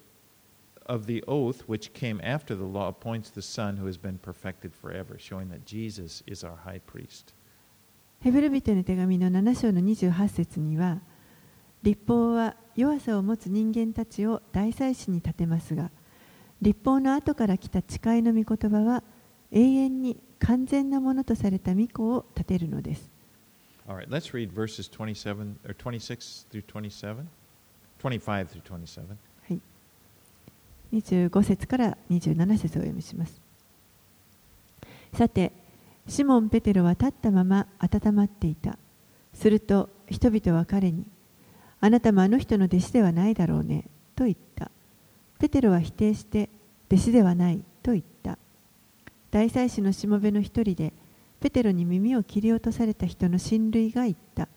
[0.86, 4.72] of the oath which came after the law appoints the Son who has been perfected
[4.74, 7.34] forever," showing that Jesus is our high priest.
[8.20, 11.00] ヘブル人への手紙の7章の28節には
[11.82, 15.90] 立法は弱さを持つ人間たちを大祭司に立てますが
[16.62, 19.02] 立法の後から来た誓いの御言葉は
[19.52, 23.10] 永遠に完全なものとされた御子を立てるのです
[23.86, 27.26] All right, let's read verses 27 or 26 through 27,
[30.93, 33.39] 25節から27節をお読みします
[35.13, 35.51] さて
[36.09, 38.79] シモン・ペテロは立ったまま温まっていた。
[39.33, 41.05] すると人々は彼に、
[41.79, 43.85] あなたもあの人の弟子ではないだろうね、
[44.15, 44.71] と言った。
[45.37, 46.49] ペテロは否定して、
[46.91, 48.39] 弟子ではないと言った。
[49.29, 50.93] 大祭司のしもべの一人で、
[51.39, 54.47] ペテロに耳を切り落とされた人の親類が言った。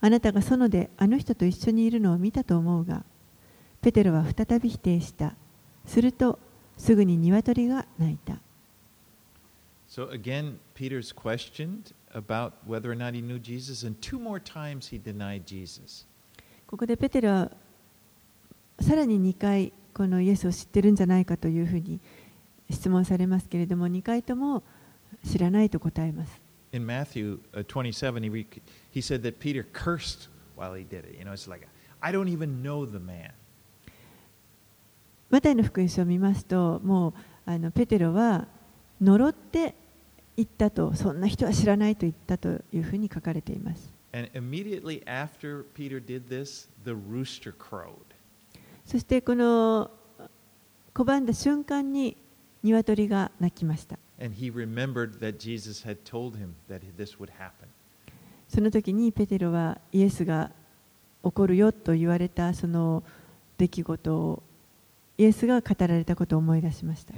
[0.00, 3.04] あなたが園であの人と一緒にいるのを見たと思うが、
[3.80, 5.34] ペテロは再び否定した。
[5.86, 6.38] すると、
[6.76, 8.38] すぐに鶏が鳴いた。
[9.88, 15.00] So again, Peter's questioned about whether or not he knew Jesus, and two more times he
[15.02, 16.06] denied Jesus.
[16.66, 17.50] ここでペテロは
[18.80, 21.98] さらに2回このイエスを知ってるんじゃないかというふうに
[22.70, 24.62] 質問されますけれども2回とも
[25.24, 26.40] 知らないと答えます。
[26.72, 28.46] In Matthew uh, 27, he,
[28.98, 31.16] he said that Peter cursed while he did it.
[31.18, 31.66] You know, it's like,
[32.02, 33.32] I don't even know the man.
[35.30, 38.48] マタイの福音書を見ますともうあのペテロは
[38.98, 39.74] 呪って
[40.38, 43.92] 言ったとそんな人は知らないと言ったというふうに書かれています。
[44.12, 47.92] And immediately after Peter did this, the rooster crowed.
[48.86, 49.90] そしてこの
[50.94, 52.16] 拒んだ瞬間に
[52.62, 53.98] 鶏が鳴きました。
[54.18, 57.68] And he remembered that Jesus had told him that this would happen.
[58.48, 60.50] その時にペテロはイエスが
[61.22, 63.02] 怒るよと言われたその
[63.58, 64.42] 出来事を
[65.18, 67.12] イエスが語られたことを思い出しました。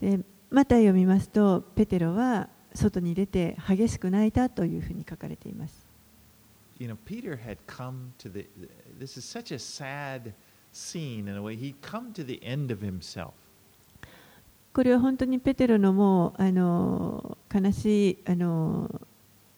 [0.00, 0.20] で、
[0.50, 5.86] また読みますと、ペテロは外に出て激しく泣いたというふうに書かれています。
[14.72, 19.00] これは本当にペテロのもうあの悲しいあの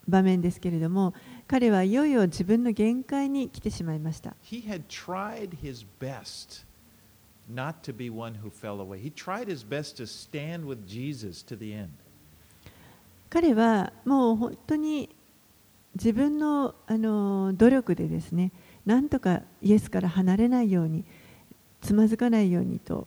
[0.08, 1.14] 場面ですけれども
[1.46, 4.34] 彼はいよいよ自分の限界に来てしまいました。
[4.42, 6.64] He had tried his best
[7.52, 8.98] not to be one who fell away.
[8.98, 11.88] He tried his best to stand with Jesus to the end.
[13.30, 15.14] 彼はもう本当に
[15.94, 18.52] 自分のあの努力でですね
[18.84, 21.04] なんとかイエスから離れないように
[21.80, 23.06] つまずかないようにと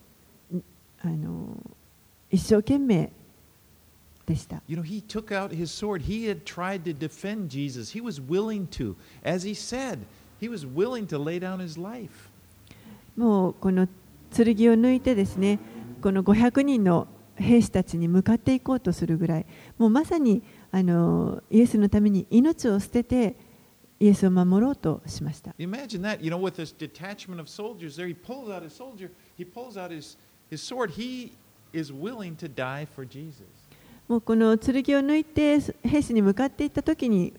[0.53, 0.63] ん
[1.01, 1.57] あの
[2.29, 3.11] 一生懸命
[4.25, 4.61] でした。
[4.67, 6.03] You know, he took out his sword.
[6.03, 7.97] He had tried to defend Jesus.
[7.97, 8.95] He was willing to.
[9.23, 9.99] As he said,
[10.39, 12.29] he was willing to lay down his life.
[13.15, 13.87] もうこの
[14.31, 15.59] 剣を抜いてですね
[16.01, 19.45] この500人の兵士たちに向かっていこうとするぐらい
[19.77, 23.35] もうまさにあのイエスのために命を捨てて
[23.99, 25.55] イエスを守ろうとしました。
[25.57, 29.45] Imagine that, you know, with this detachment of soldiers there, he pulls out his soldier, he
[29.45, 30.17] pulls out his,
[30.51, 30.91] his sword.
[30.91, 31.31] He
[31.73, 33.43] is willing to die for Jesus.
[34.07, 37.33] もうこの剣を抜いて兵士に向かっていった時に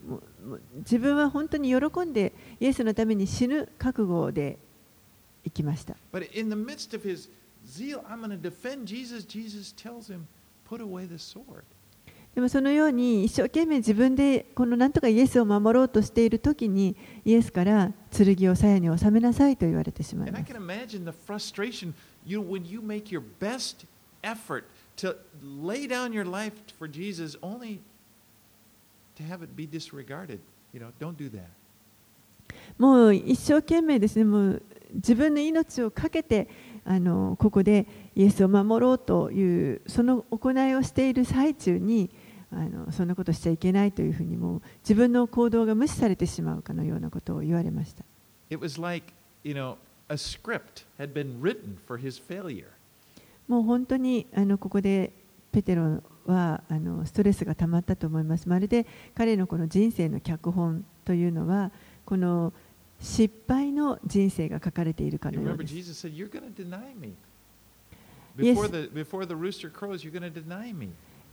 [0.77, 4.59] 自分は本当に喜んでイエスのために死ぬ覚悟で
[5.43, 5.95] 行きました。
[6.13, 7.29] But in the midst of his
[7.65, 10.27] zeal, I'm going to defend Jesus, Jesus tells him,
[10.69, 11.63] put away the sword.
[12.35, 20.43] でもそのように一生懸命自分でこのなんとかイエスを守ろうとしている時にイエスから剣を鞘に収めなさいと言われてしまいます
[24.23, 24.65] effort
[24.97, 27.81] to lay down your life for Jesus only
[29.15, 30.39] to have it be disregarded.
[30.73, 31.49] You know, don't do that.
[32.77, 34.63] もう一生懸命ですねもう
[34.93, 36.47] 自分の命を懸けて
[36.85, 42.09] あのここでイエスを守ろうというその行いをしている最中に
[42.51, 48.03] あのそんなことしちゃいけないというふうにもう自分の行動が無視されてしまうかのようなことを言われました。
[48.49, 49.13] It was like,
[49.43, 52.78] you know, a script had been written for his failure.
[53.49, 55.11] もう本当にあのここで
[55.51, 58.47] ペテロはあのストレスが溜まったと思います。
[58.47, 58.85] まるで
[59.15, 61.71] 彼のこの人生の脚本というのは
[62.05, 62.53] この
[62.99, 65.73] 失敗の人生が書かれているかのようです。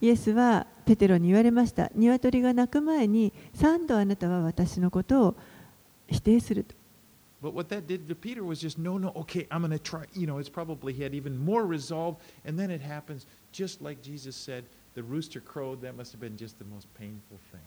[0.00, 1.90] イエスはペテロに言われました。
[1.94, 5.36] 鶏が鳴く前に三度あなたは私のことを
[6.08, 6.74] 否定すると。
[7.42, 10.04] But what that did to Peter was just, no, no, okay, I'm going to try.
[10.14, 12.16] You know, it's probably he had even more resolve.
[12.44, 14.64] And then it happens, just like Jesus said,
[14.94, 15.82] the rooster crowed.
[15.82, 17.60] That must have been just the most painful thing.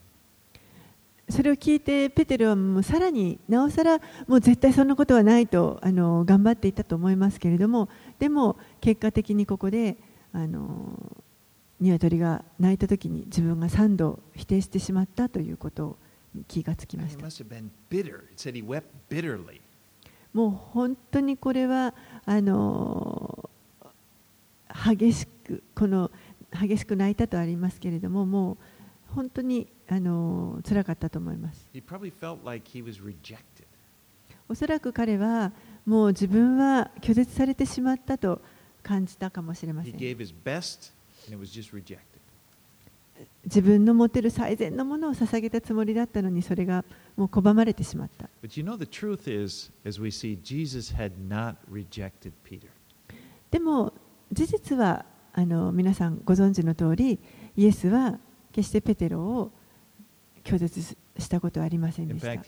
[1.30, 9.98] それを聞いてペテロはもうさらになおさらもう絶対そんなことはないとあの頑張っていたと思いますけれどもでも結果的にここで
[10.34, 10.92] あの
[11.80, 15.98] 鶏が鳴いた時に自分が3度否定してしまったということを
[16.48, 17.26] 気がつきました.
[20.34, 21.94] もう本当にこれは
[22.26, 23.50] あの
[24.86, 26.12] 激しくこの
[26.52, 28.58] 激しく泣いたとありますけれどももう
[29.16, 31.68] 本当にあの辛かったと思います.
[34.48, 35.52] おそらく彼は
[35.86, 38.42] もう自分は拒絶されてしまったと
[38.84, 40.92] 感じたかもしれません gave his best,
[41.28, 42.00] and it was just rejected.
[43.50, 46.86] 自分の持てる最善のものを捧げたつもりだったのにそれが
[47.18, 48.78] もう拒まれてしまった you know,
[49.28, 49.72] is,
[50.22, 50.38] see.
[53.50, 53.94] でも
[54.32, 57.20] 事実はあの皆さんご存知の通り
[57.58, 58.20] イエスは
[58.52, 59.52] 決してペテロを
[60.44, 62.44] 拒絶したことはありませんでした fact.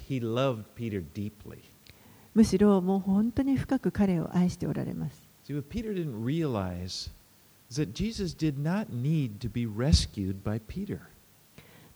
[2.36, 5.56] むしろもう本当に深く彼を愛しておられます See,
[7.71, 11.01] is that Jesus did not need to be rescued by Peter.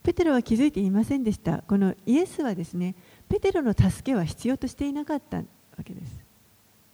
[0.03, 2.95] ペテロは気づいていませんでしたこのイエスはですね
[3.29, 5.45] ペテロの助けは必要としていなかったわ
[5.85, 6.18] けです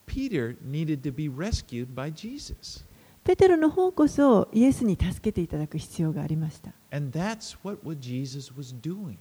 [0.07, 2.85] Peter needed to be rescued by Jesus.
[3.25, 9.17] ペテロの方こそイエスに助けていただく必要がありました And that's what, what Jesus was doing.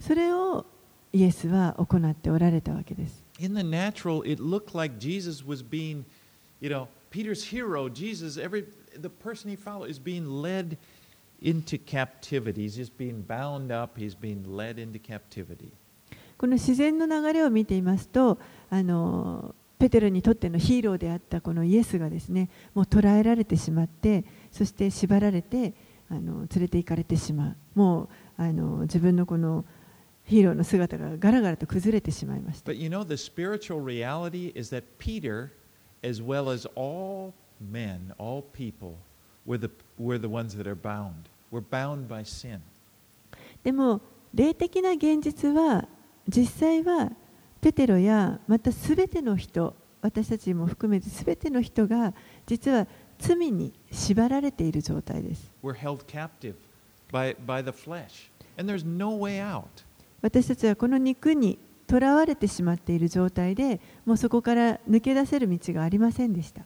[0.00, 0.66] それを
[1.12, 6.04] イエスは行っておられたわけです In the natural, it looked like Jesus was being,
[6.60, 8.66] you know, Peter's hero, Jesus, every
[9.01, 10.77] the person he followed is being led
[11.41, 12.63] into captivity.
[12.63, 15.71] He's just being bound up, he's being led into captivity.
[16.37, 18.37] この自然の流れを見ていますと
[18.69, 25.73] あのペテロにとってのヒーローであったこのイエスがですねもう捕らえられてしまってそして縛られて
[26.09, 29.65] あの連れて行かれてしまうもうあの自分のこの
[30.25, 35.51] ヒーローの姿がガラガラと崩れてしまいました But you know, the spiritual reality is that Peter,
[36.03, 37.33] as well as all
[43.63, 44.01] でも、
[44.33, 45.87] 霊的な現実は、
[46.27, 47.11] 実際は、
[47.61, 52.13] ペテロや、またすべての人、私たちも含めてすべての人が、
[52.45, 52.87] 実は
[53.17, 55.51] 罪に縛られている状態です。
[60.21, 61.57] 私たちはこの肉に
[61.87, 66.63] とらわれてしまっている状態でもうそこから抜け出せる道がありませんでした.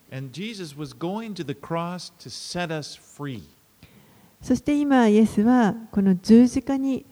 [4.42, 7.06] そして今イエスはこの十字架に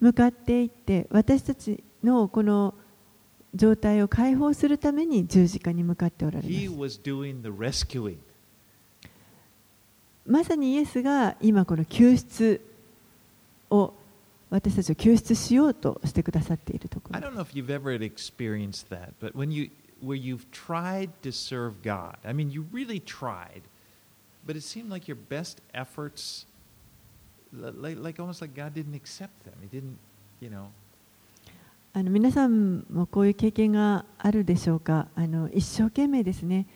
[0.00, 2.74] 向かっていって私たちのこの
[3.54, 6.74] 状態を解放するために十字架に向かっておられます.
[10.26, 12.60] まさにイエスが今この救出
[13.68, 13.92] を
[14.50, 17.16] 私たちを救出しようとしてくださっているところ。
[31.92, 32.48] あの皆さ
[32.88, 35.06] もこういう経験があるでしょうか？
[35.14, 36.66] あの一生懸命ですね、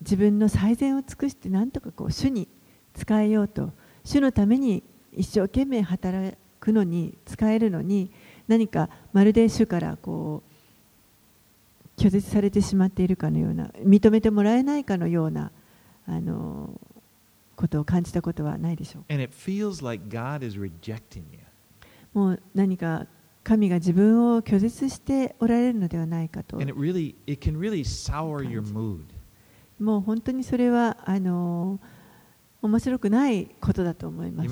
[0.00, 2.46] 自分の最善を尽くして何とかこう主に
[2.94, 3.70] 使えようと
[4.04, 6.36] 主のために一生懸命働。
[6.64, 8.10] くのに使えるのに
[8.48, 10.42] 何かまるで主からこ
[11.98, 15.50] う拒絶されてしまっているかのような認めてもらえないかのような
[16.06, 16.80] あの
[17.56, 19.14] ことを感じたことはないでしょうか.
[22.14, 23.06] もう何か
[23.42, 26.56] 神が自分を拒絶しておられるのではないかと.
[29.78, 31.78] もう本当にそれはあの
[32.64, 34.48] 面白くないことだと思います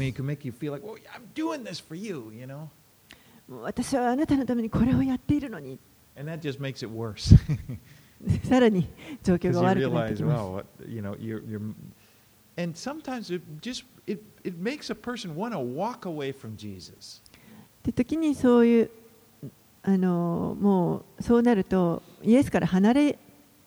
[3.48, 5.78] 私はあなたのためにこれをやっているのに.
[8.44, 8.86] さらに
[9.22, 10.64] 状況が悪くなってきます
[12.56, 17.22] and sometimes it just it, it makes a person want to walk away from Jesus.
[17.82, 18.90] で時にそういう
[19.82, 23.18] あのもうそうなるとイエスから離れ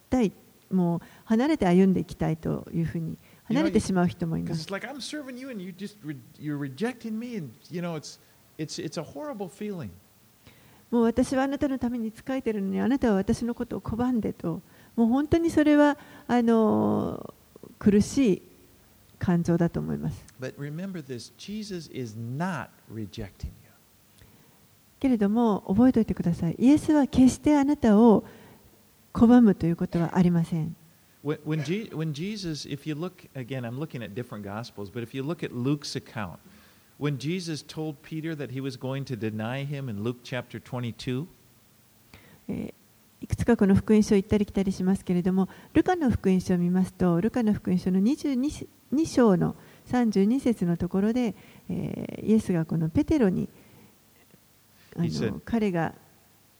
[0.09, 0.31] たい
[0.71, 3.17] もう離れて歩んでいきたいというふうに
[3.47, 4.67] 離れてしまう人もいます。
[10.91, 14.61] もう私はあなたのために仕えてるのに、あなたは私のことを拒んでと、
[14.95, 17.33] もう本当にそれはあの
[17.77, 18.41] 苦しい
[19.19, 20.23] 感情だと思います。
[24.99, 26.55] けれども、覚えておいてください。
[26.57, 28.23] イエスは決してあなたを
[29.13, 30.75] 拒むということはありません。
[31.25, 35.23] When, Je- when Jesus, if you look again, I'm looking at different gospels, but if you
[35.23, 36.37] look at Luke's account,
[36.99, 41.27] when Jesus told Peter that he was going to deny him in Luke chapter 22,
[42.47, 42.73] えー
[43.21, 49.55] いくつかこの福音書を行ったり来たりしますけれどもルカの福音書を見ますとルカの福音書の22 2章の
[49.89, 51.33] 32節のところで、
[51.69, 53.49] えーイエスがこのペテロに
[54.95, 55.93] あの彼が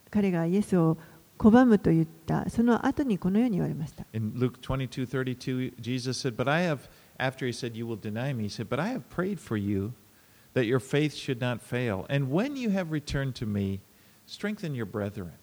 [0.10, 0.98] 彼がイエスを
[1.38, 8.34] 拒むと言ったその後にこのように言われました In Luke 22 32, Jesus said, But I have, after he said, You will deny
[8.34, 9.94] me, he said, But I have prayed for you
[10.54, 12.06] that your faith should not fail.
[12.10, 13.82] And when you have returned to me,
[14.26, 15.34] strengthen your brethren.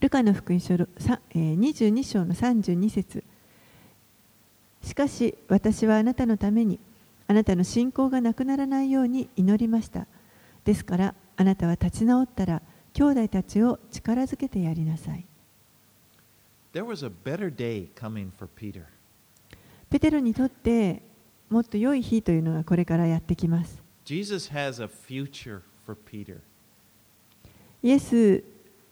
[0.00, 3.24] ルカの福音書さえー22章の32節
[4.82, 6.78] しかし私はあなたのために
[7.26, 10.06] あなたの信仰がなくならないように祈りました
[10.64, 12.60] ですからあなたは立ち直ったら
[12.94, 15.26] 兄弟たちを力づけてやりなさい
[16.72, 18.84] There was a better day coming for Peter.
[19.90, 21.02] ペテロにとって
[21.50, 26.38] もっと良い日というのがこれからやってきます Jesus has a future for Peter.
[27.82, 28.42] イエス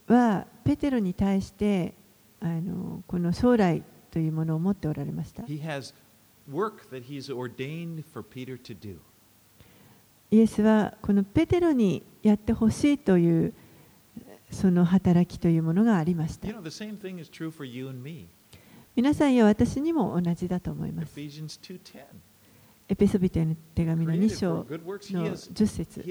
[0.07, 1.95] はペテロに対して
[2.41, 5.95] あのこの将来というものを持っておられました He has
[6.51, 8.99] work that he's ordained for Peter to do.
[10.31, 13.55] イエスはこのペテロにやってほしいという
[14.53, 16.47] その働きというものがありました。
[18.95, 21.19] 皆さんや私にも同じだと思います。
[22.89, 26.03] エペソビテの手紙の2章の10節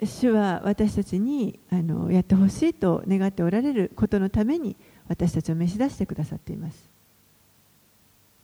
[0.00, 4.76] 主は私たちにあのやってほしいと願っておられることのために
[5.08, 6.91] 私たちを召し出してくださっています。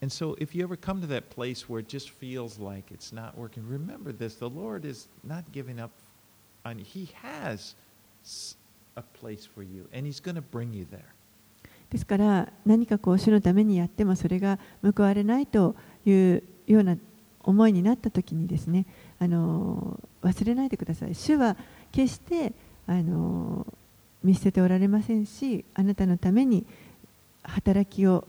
[0.00, 3.12] And so, if you ever come to that place where it just feels like it's
[3.12, 5.90] not working, remember this the Lord is not giving up
[6.64, 6.84] on you.
[6.84, 7.74] He has
[8.96, 11.14] a place for you, and He's going to bring you there.
[11.90, 15.74] ですから何かこう主のためにやってもそれが報われないと
[16.04, 16.96] いうような
[17.42, 18.84] 思いになった時にですね
[19.18, 21.56] あの忘れないでください主は
[21.90, 22.52] 決して
[22.86, 23.66] あの
[24.22, 26.66] 見捨てておられませんしあなたのために
[27.42, 28.26] 働きを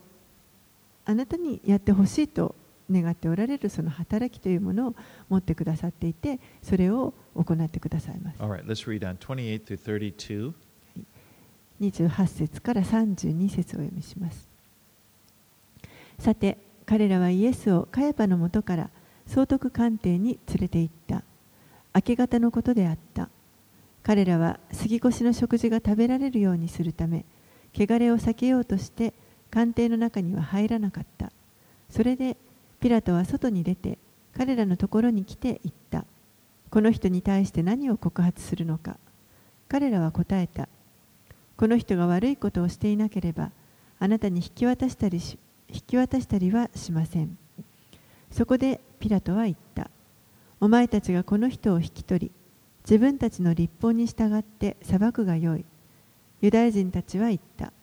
[1.10, 2.56] あなたにやってほしいと
[2.92, 4.96] 願っておられるその働きというものを
[5.28, 8.40] 持ってくださっていてそれを行ってくださいます。
[8.40, 10.54] All right, let's read on 28 through 32.
[11.82, 14.50] 28節から32節をお読みします
[16.20, 18.90] さて彼らはイエスをカヤパのもとから
[19.26, 21.24] 総督官邸に連れて行った。
[21.96, 23.30] 明け方のことであった。
[24.04, 27.26] 彼らは杉越の食事が食べられるようにするため
[27.76, 29.14] 汚れを避けようとして
[29.52, 31.32] 官邸の中には入らなかった。
[31.90, 32.38] それで
[32.80, 33.98] ピラトは外に出て
[34.38, 36.06] 彼らのところに来て言った。
[36.70, 38.98] この人に対して何を告発するのか。
[39.68, 40.70] 彼らは答えた。
[41.58, 43.52] この人が悪いことをしていなければ
[44.00, 45.38] あなたに引き渡したりし
[45.68, 47.38] 引き渡したりはしません。
[48.32, 49.90] そこでピラトは言った。
[50.62, 52.32] お前たちがこの人を引き取り
[52.84, 55.66] 自分たちの立法に従って裁くがよい。
[56.42, 57.74] ユダヤ人たちは言った。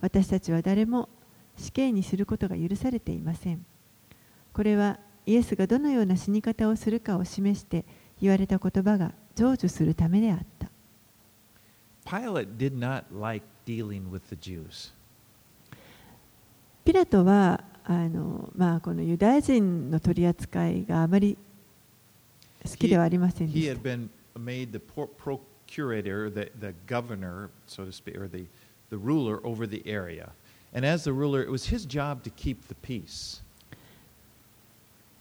[0.00, 1.08] 私たちは誰も
[1.56, 3.64] 死刑にすることが許されていません
[4.52, 7.84] これはイエスがどのような死に方をするかを示して
[8.20, 10.68] 言われた言葉が成就するためであった
[12.06, 14.92] Pilate did not like dealing with the Jews.
[16.84, 21.36] ピラトはあの、まあ、このユダヤ人の取り扱いがあまり
[22.64, 23.82] 好きではありませんで He し had た。
[23.82, 28.46] been made the pro- procurator, the, the governor, so to speak, or the,
[28.90, 30.30] the ruler over the area.
[30.72, 33.42] And as the ruler, it was his job to keep the peace.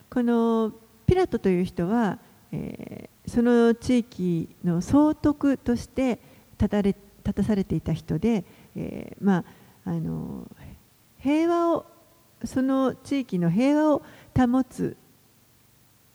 [0.09, 0.74] この
[1.05, 2.20] ピラトという人は、
[2.51, 6.20] えーその地域の総督として
[6.57, 6.95] 立たれ
[7.26, 9.43] 立たされていた人で、えーま
[9.86, 10.49] あ、あの
[11.20, 11.86] 平和を
[12.45, 14.01] その地域の平和を
[14.34, 14.95] 保つ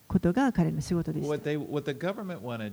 [0.08, 2.72] ことが彼の仕事でした What, they, what the government wanted,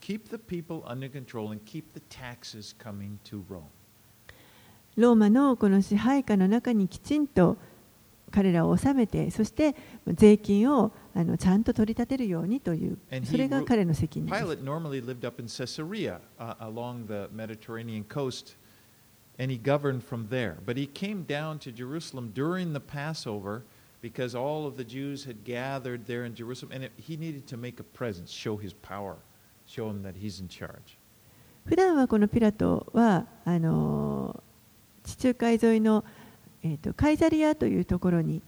[0.00, 3.64] keep the people under control and keep the taxes coming to Rome.
[4.96, 7.56] ローマのこの支配下の中にきちんと
[8.30, 9.74] 彼らを治めてそして
[10.06, 18.56] 税金をあのちゃんと取り立てるようにというそれが彼の責任です Pilate normally lived up in Caesarea uh, along the Mediterranean coast,
[19.38, 20.56] and he governed from there.
[20.66, 23.62] But he came down to Jerusalem during the Passover
[24.02, 27.56] because all of the Jews had gathered there in Jerusalem, and it, he needed to
[27.56, 29.16] make a presence, show his power,
[29.66, 30.98] show him that he's in charge.
[31.64, 34.42] 普段はこのピラトはあの
[35.06, 36.04] 地中海沿いの、
[36.62, 38.42] えー、とカイザリアというところに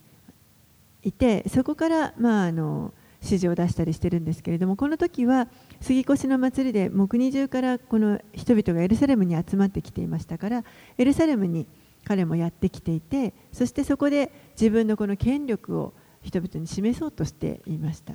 [1.02, 5.48] いてそこから、まあ、あの指示を出したりしてるんですけれどもこの時は
[5.80, 10.64] 杉越の祭りでもう国中からこの人々がエルサレムに集まってきていましたから
[10.96, 11.66] エルサレムに
[12.04, 15.92] 彼もやってきていてそしてそこで自分のこの権力を
[16.22, 18.14] 人々に示そうとしていました。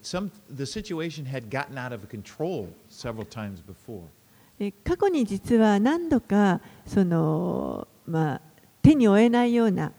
[0.00, 4.04] Some the situation had gotten out of control several times before.
[4.58, 8.40] で過去に実は何度かその、まあ、
[8.82, 9.92] 手に負えないような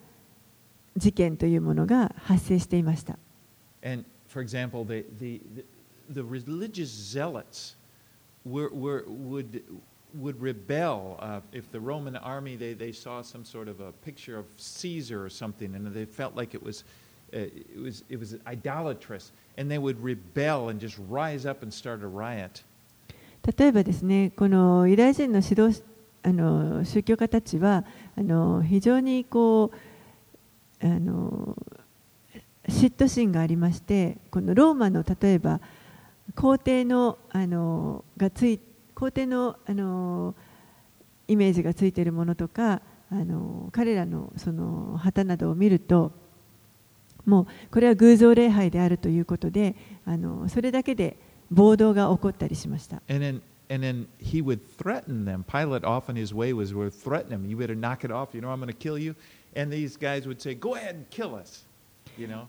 [0.98, 3.18] 事件というものが発生していました。
[3.82, 5.66] And for example, the, the, the,
[6.10, 7.78] the religious zealots
[8.44, 9.64] were, were, would,
[10.14, 14.38] would rebel uh, if the Roman army, they, they saw some sort of a picture
[14.38, 16.84] of Caesar or something, and they felt like it was
[17.32, 21.72] uh, it was it was idolatrous, and they would rebel and just rise up and
[21.72, 22.64] start a riot.
[23.58, 25.84] 例えばですねこのユダヤ人の指導
[26.22, 27.86] あの宗教家たちは
[28.18, 29.72] あの非常にこ
[30.84, 31.58] うあの
[32.68, 35.62] 嫉妬心がありましてこのローマの例えば
[36.36, 38.60] 皇帝のあのがつい
[38.94, 40.36] 皇帝のあの
[41.28, 42.82] イメージがついているものとか
[43.12, 46.12] あの彼らのその旗などを見ると
[47.26, 49.76] もうこれは偶像礼拝であるということで
[50.06, 51.18] あのそれだけで
[51.52, 53.02] 暴動が起こったりしました。
[53.72, 55.44] And then he would threaten them.
[55.44, 57.48] Pilate often his way was would threaten him.
[57.48, 58.34] You better knock it off.
[58.34, 59.16] You know I'm going to kill you.
[59.56, 61.70] And these guys would say, "Go ahead and kill us."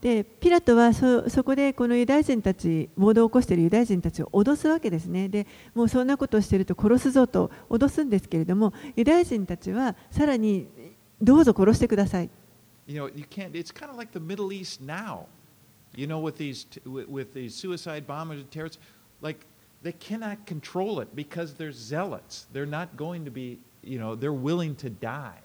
[0.01, 10.67] でピラトはそそこでこのユダヤ人たち暴動を起こしているユダヤ人たちを脅すわけですねでもうそんなことをしていると殺すぞと脅すんですけれどもユダヤ人たちはさらに
[11.21, 12.29] どうぞ殺してください
[12.87, 13.51] You know, you can't.
[13.53, 15.27] It's kind of like the Middle East now.
[15.95, 18.79] You know, with these with, with these suicide bombers and terrorists,
[19.21, 19.45] like
[19.83, 22.47] they cannot control it because they're zealots.
[22.53, 23.59] They're not going to be.
[23.83, 25.41] You know, they're willing to die.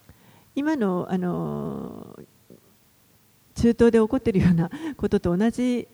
[0.54, 2.18] 今のあの
[3.54, 5.88] 中東で起こっているようなことと同じ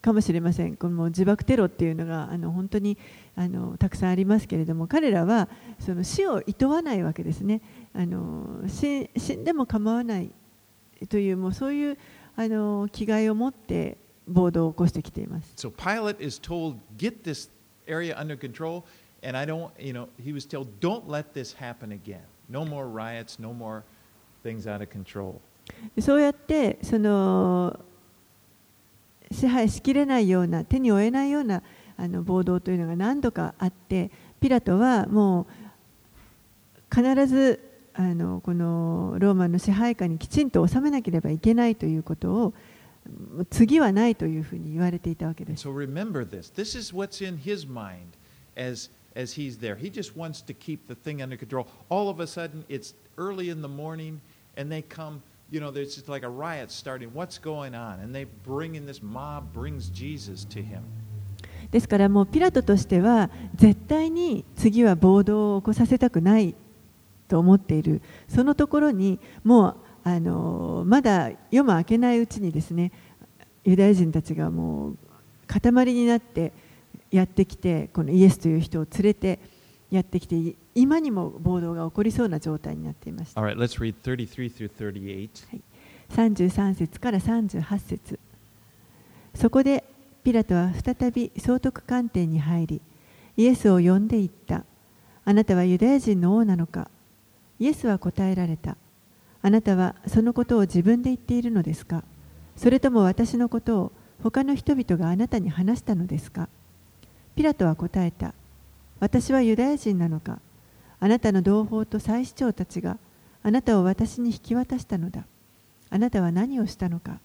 [0.00, 2.96] かもしれません、この自爆テロっていうのがあの本当に
[3.34, 5.48] あのたくさんありますけれども、彼らは
[5.80, 7.60] その死を厭わないわけですね、
[7.92, 10.30] あの死死んでも構わない
[11.08, 11.98] という、もうそういう
[12.38, 15.52] あの気概を持って暴動を起こしてきています。
[15.56, 17.50] So Pilate is told, "Get this
[17.88, 18.84] area under control."
[19.24, 19.72] And I don't.
[19.76, 22.20] You know, he was told, "Don't let this happen again.
[22.48, 23.42] No more riots.
[23.42, 23.82] No more
[24.44, 25.40] things out of control."
[26.00, 27.80] そうやってその
[29.32, 31.64] 支配しきれないような手に負えないような
[31.96, 35.48] あの暴動というのが何度かあってピラトはも
[36.92, 37.67] う必ず
[37.98, 42.54] あのこのローマの支配下にきちんと収めなければいけないということを
[43.50, 45.66] 次はないというふうに言われていたわけです。
[45.66, 46.52] So remember this.
[46.54, 48.12] This is what's in his mind
[48.56, 49.74] as as he's there.
[49.74, 51.66] He just wants to keep the thing under control.
[51.90, 54.20] All of a sudden, it's early in the morning,
[54.56, 55.20] and they come.
[55.50, 57.10] You know, there's just like a riot starting.
[57.12, 57.98] What's going on?
[57.98, 60.84] And they bring in this mob brings Jesus to him.
[61.72, 66.54] ですからもうピラトとしては絶対に次は暴動を起こさせたくない
[67.28, 68.02] と思っている。
[68.28, 72.92] そのところにもうあのまだ夜も明けないうちにですね
[73.64, 74.96] ユダヤ人たちがもう
[75.46, 76.52] 塊になって
[77.10, 79.38] やってきてこのイエスという人を連れて
[79.90, 83.40] やってきて今にも暴動が起こりそうな状態になっていました。
[83.40, 85.30] Right, let's read 33 through 38.
[86.10, 88.18] 33節から38節。
[89.34, 89.84] そこで
[90.24, 92.80] ピラトは再び総督官邸に入り
[93.36, 94.64] イエスを呼んで言った。
[95.24, 96.90] あなたはユダヤ人の王なのか？
[97.58, 98.76] イエスは答えられた。
[99.42, 102.02] あなたはそのことを自分で言っているのですか？
[102.56, 103.92] それとも私のことを
[104.22, 106.48] 他の人々があなたに話したのですか？
[107.36, 108.34] ピラトは答えた。
[109.00, 110.40] 私はユダヤ人なのか？
[111.00, 112.98] あなたの同胞と祭司長たちが？
[113.44, 115.24] あなたを私に引き渡したのだ。
[115.90, 117.20] あなたは何をしたのか？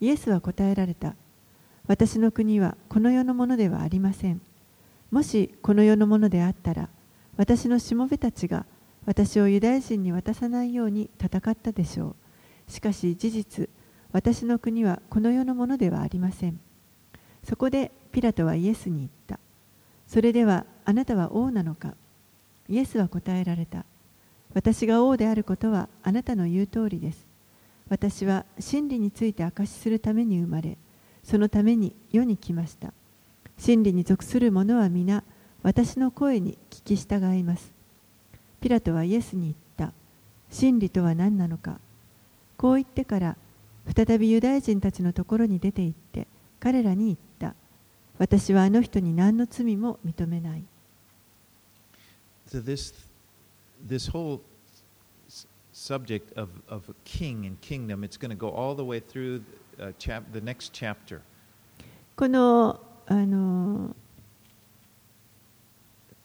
[0.00, 1.14] イエスは答えられた。
[1.88, 4.40] 私の国はこの世のものではありません。
[5.10, 6.88] もしこの世のものであったら
[7.36, 8.66] 私のしもべたちが
[9.08, 12.14] 私をユダヤ人に渡さないように戦ったでしょ
[12.68, 12.70] う。
[12.70, 13.70] しかし事実
[14.12, 16.60] 私の国はこの世のものではありません。
[17.42, 19.38] そこでピラトはイエスに言った。
[20.06, 21.94] それではあなたは王なのか？
[22.68, 23.86] イエスは答えられた。
[24.52, 27.26] 私が王であることはあなたの言う通りです。
[27.88, 30.76] 私は真理について証しするために生まれ
[31.24, 32.92] そのために世に来ました。
[33.56, 35.24] 真理に属する者は皆
[35.62, 37.77] 私の声に聞き従います。
[38.60, 39.92] ピラトはイエスに言った
[40.50, 41.78] 真理とは何なのか
[42.56, 43.36] こう言ってから
[43.94, 46.26] 再びユダヤ人たちのところに出て行って
[46.60, 47.54] 彼らに言った
[48.18, 50.64] 私はあの人に何の罪も認めない
[52.48, 52.94] So this
[53.86, 54.40] this whole
[55.78, 59.42] subject of, of king and kingdom, it's going to go all the way through
[59.78, 61.20] uh, chap- the next chapter.
[62.16, 63.94] このあの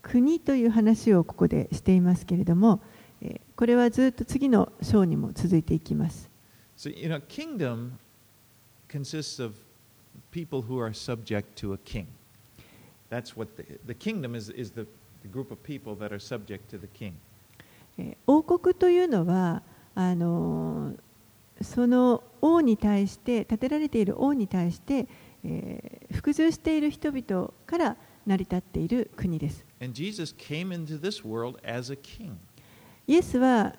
[0.04, 2.82] 国という話をここでしていますけれども、
[3.22, 6.30] えーこれはずっと次の章にも続いていきます。
[6.76, 7.92] So, you know, kingdom
[8.90, 9.56] consists of
[10.32, 12.08] people who are subject to a king.
[13.10, 14.88] That's what the, the kingdom is, is the,
[15.22, 17.14] the group of people that are subject to the king.
[17.98, 19.62] えー王国というのは
[19.96, 20.94] あの
[21.62, 25.08] その王に対して建てられている王に対して、
[25.46, 29.66] えー服従している人々から成り立っている国です。
[29.83, 32.37] And Jesus came into this world as a king.
[33.07, 33.75] イエスは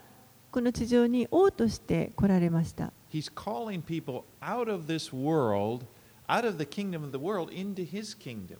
[0.51, 2.91] この地上に王として来られました。
[3.11, 5.85] He's calling people out of this world,
[6.27, 8.57] out of the kingdom of the world, into His kingdom.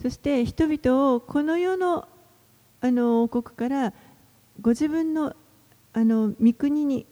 [0.00, 2.08] そして人々をこの世の
[2.80, 3.94] あの王国から
[4.60, 5.34] ご自分の
[5.92, 7.06] あの御国に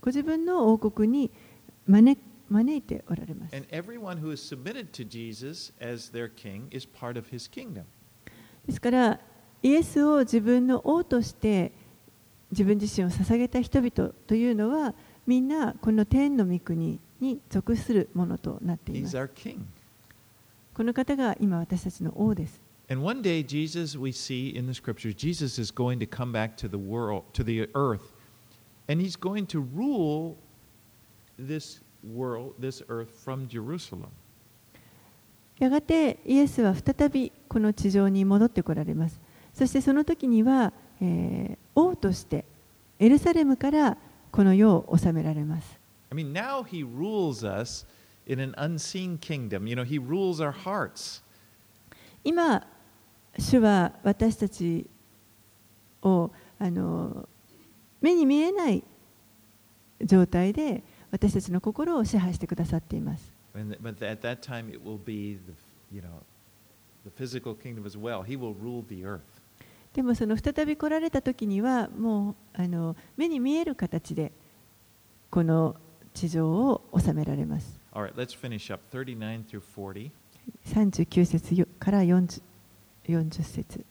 [0.00, 1.30] ご自分の王国に
[1.86, 2.16] 招
[2.50, 3.56] 招いておられます。
[3.56, 7.84] And everyone who is submitted to Jesus as their king is part of His kingdom.
[8.65, 9.19] ですから
[9.61, 11.71] イエスを自分の王として
[12.51, 14.93] 自分自身を捧げた人々というのは
[15.25, 19.17] みんなこの天の御国に属するものとなっています。
[20.73, 22.61] この方が今私たちの王です。
[22.87, 26.69] And one day, Jesus, we see in the scriptures, Jesus is going to come back to
[26.69, 28.13] the world, to the earth,
[28.87, 30.35] and he's going to rule
[31.39, 34.11] this world, this earth from Jerusalem.
[35.59, 39.19] やがてイエスは再びこの地上に戻ってこられます。
[39.53, 42.45] そしてその時には、えー王として
[42.99, 43.97] エルサレムから
[44.31, 45.79] この世を治められます。
[46.09, 47.85] I mean, now he rules us
[48.25, 49.67] in an unseen kingdom.
[49.67, 51.21] You know, he rules our hearts.
[52.23, 52.65] 今、
[53.37, 54.87] 主は私たち
[56.01, 57.27] をあの
[58.01, 58.83] 目に見えない
[60.01, 63.34] 状態で私たちの心を支配してくださっています。
[63.55, 65.53] And, but at that time, it will be the,
[65.91, 66.21] you know,
[67.05, 68.21] the physical kingdom as well.
[68.21, 69.21] He will rule the earth.
[69.93, 74.33] でもその再び来られた時にはもうあの目に見える形で
[75.29, 75.77] この
[76.13, 77.79] 地上を治められます。
[77.93, 80.11] Right, let's finish up 39 through 40.
[80.67, 82.41] 39節よから 40,
[83.07, 83.85] 40節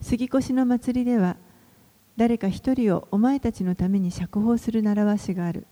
[0.00, 1.36] 杉越の祭りでは
[2.16, 5.66] 誰か一人をお前たちのために釈放する習わしがある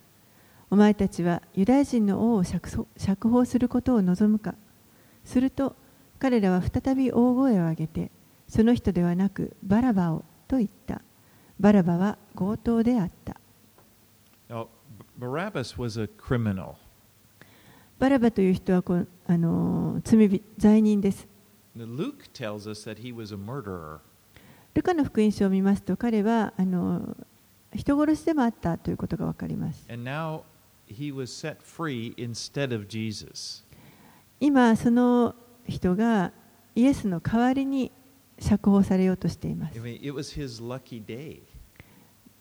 [0.71, 4.55] お前たちはユダヤ人の王を釈放することを望むか。
[5.25, 5.75] すると
[6.21, 8.11] 彼らは再び大声を上げて
[8.49, 11.03] その人ではなくバラバをと言った。
[11.59, 13.37] バラバは強盗であった。
[14.49, 14.69] Now,
[15.19, 16.75] Barabbas was a criminal.
[17.99, 21.27] バラバという人はこうあの罪人罪人です。
[21.77, 23.99] Luke tells us that he was a murderer.
[24.75, 27.17] ルカの福音書を見ますと彼はあの
[27.75, 29.85] 人殺しでもあったということが分かります。
[29.91, 30.43] And now
[34.41, 35.35] 今その
[35.67, 36.33] 人が
[36.75, 37.93] イエスの代わりに
[38.39, 39.79] 釈放されようとしています。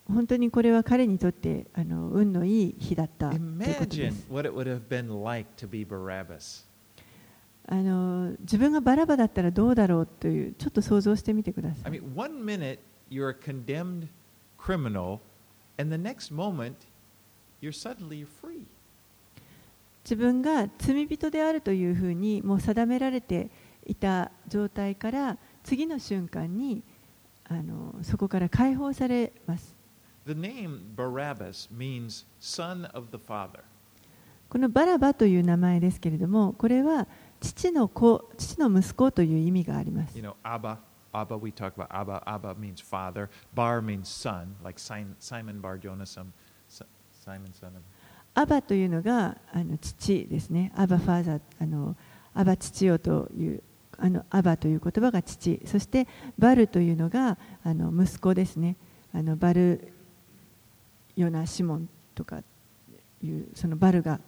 [0.08, 4.26] 本当にこれは彼にとってあの運のいい日だったということです。
[7.72, 11.92] あの自分がバラバだったらどうだろうというちょっと想像してみてください
[13.12, 14.08] you're a condemned
[14.58, 15.20] criminal
[15.78, 16.74] and the next moment
[20.04, 23.50] 自分が罪人であるというふうにもう定められて
[23.86, 26.82] いた状態から次の瞬間に
[27.48, 29.76] あのそこから解放されます。
[34.50, 37.08] このバラバという名前ですけれども、これは
[37.40, 40.16] 父の子、父の息子という意味があります。
[48.34, 50.72] アバというのがあの父ですね。
[50.76, 51.96] アバファーザーあの
[52.34, 53.64] アバ父よという
[53.98, 55.60] あのアバという言葉が父。
[55.66, 56.08] そして
[56.38, 58.76] バルというのがあの息子ですね。
[59.14, 59.92] あのバル
[61.16, 62.42] ヨナシモンとか
[63.22, 64.20] いうそのバルが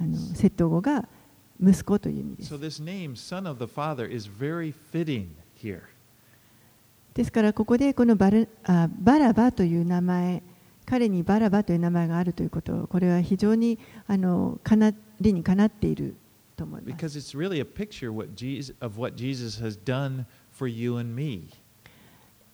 [0.00, 1.08] あの窃盗語が
[1.62, 2.54] 息子という意味です。
[2.54, 5.82] So this name, son of the father, is very fitting here.
[7.14, 10.42] ですからここでこのバルあバラバという名前
[10.86, 16.16] 彼にバラバという名前があるということ、これは非常にあのかなりにかなっている
[16.56, 16.90] と思います。
[16.90, 16.94] Yes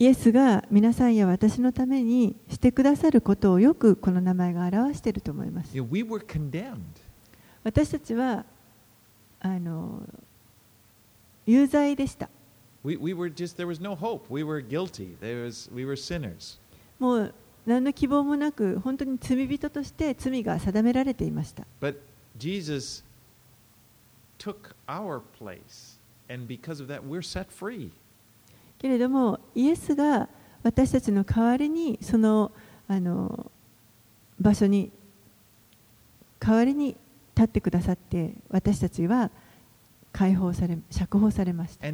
[0.01, 5.77] イエスが皆さんや私のためにしてくださることをよくこの名前が表していると思います。
[7.63, 8.47] 私たちは
[9.41, 10.03] あの
[11.45, 12.31] 有罪でした。
[16.99, 17.35] もう
[17.67, 21.65] 何の希望もなく本当に罪人として罪が定められていました。
[28.79, 30.29] けれども、イエスが
[30.63, 32.51] 私たちの代わりにその,
[32.89, 33.51] あの
[34.41, 34.91] 場所に
[36.39, 36.97] 代わりに
[37.35, 39.31] 立ってくださって私たちは
[40.13, 41.87] 解放され釈放されました。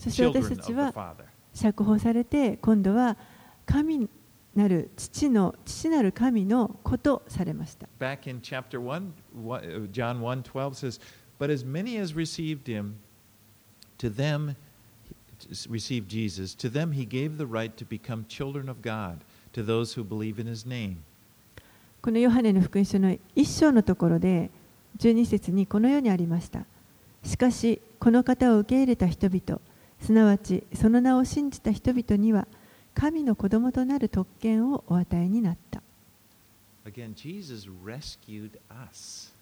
[0.00, 1.14] そして私たちは.
[1.52, 3.16] 釈放されて今度は
[3.66, 4.08] 神
[4.54, 9.12] なる父の父なる神の子とされました Back in chapter 1,
[9.44, 11.00] one- uh, John 1 12 says,
[11.38, 12.94] But as many as received him,
[13.98, 14.56] to them,
[15.68, 19.18] received Jesus, to them he gave the right to become children of God,
[19.52, 20.96] to those who believe in his name.
[22.02, 24.50] このヨハネの福音書の一章のところで
[24.98, 26.64] 12節にこのようにありました。
[27.22, 29.60] しかし、この方を受け入れた人々、
[30.00, 32.46] すなわちその名を信じた人々には、
[32.94, 35.82] 神の子供となる特権をお与えになった。
[36.84, 38.58] Again, Jesus rescued
[38.90, 39.32] us.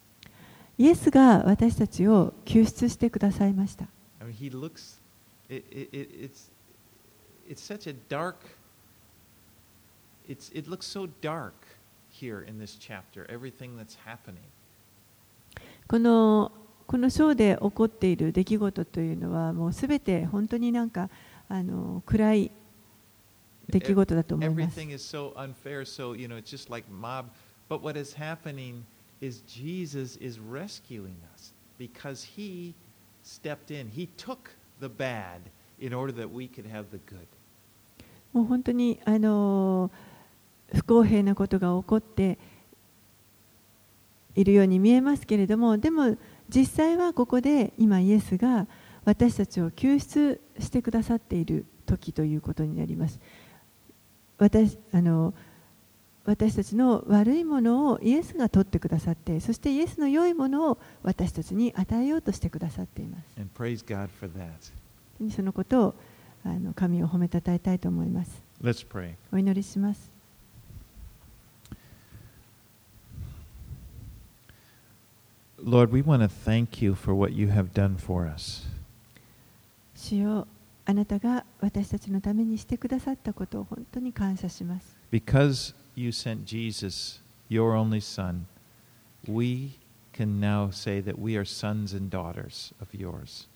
[0.76, 3.86] イエスが私たちを救出してくださいました。
[4.20, 5.00] I mean, he looks,
[5.48, 6.50] it, it, it, it's,
[7.48, 8.36] it's such a dark,
[10.28, 11.54] it's, it looks so dark
[12.10, 14.42] here in this chapter, everything that's happening.
[15.88, 16.52] この
[16.88, 21.10] この章で起こっている出来事というのはもうすべて本当になんか
[21.46, 22.50] あの暗い
[23.68, 24.80] 出来事だと思います。
[38.32, 39.90] もう本当にあの
[40.74, 42.38] 不公平なことが起こって
[44.34, 46.16] いるように見えますけれども、でも。
[46.48, 48.66] 実際はここで今イエスが
[49.04, 53.20] 私たちを救出してくださっている時ということになります
[54.38, 55.34] 私あの
[56.24, 63.40] 私たちの悪いものをイエスが取ってくださってそしてイエスの良いものを私たちに与えようとしてくださっています.
[65.34, 65.94] そのことを
[66.44, 68.42] あの神を褒めたたえたいと思います.
[69.32, 70.12] お祈りします
[75.57, 78.67] Lord, we want to thank you for what you have done for us.
[79.95, 80.47] 主よ
[80.85, 88.45] あなたが私たちのためにしてくださったことを本当に感謝します Because you sent Jesus, your only Son,
[89.27, 89.79] we
[90.11, 93.47] can now say that we are sons and daughters of yours.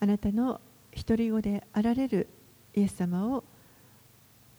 [0.00, 0.60] あなたの
[0.92, 2.28] 一人子であられる
[2.74, 3.42] イエス様を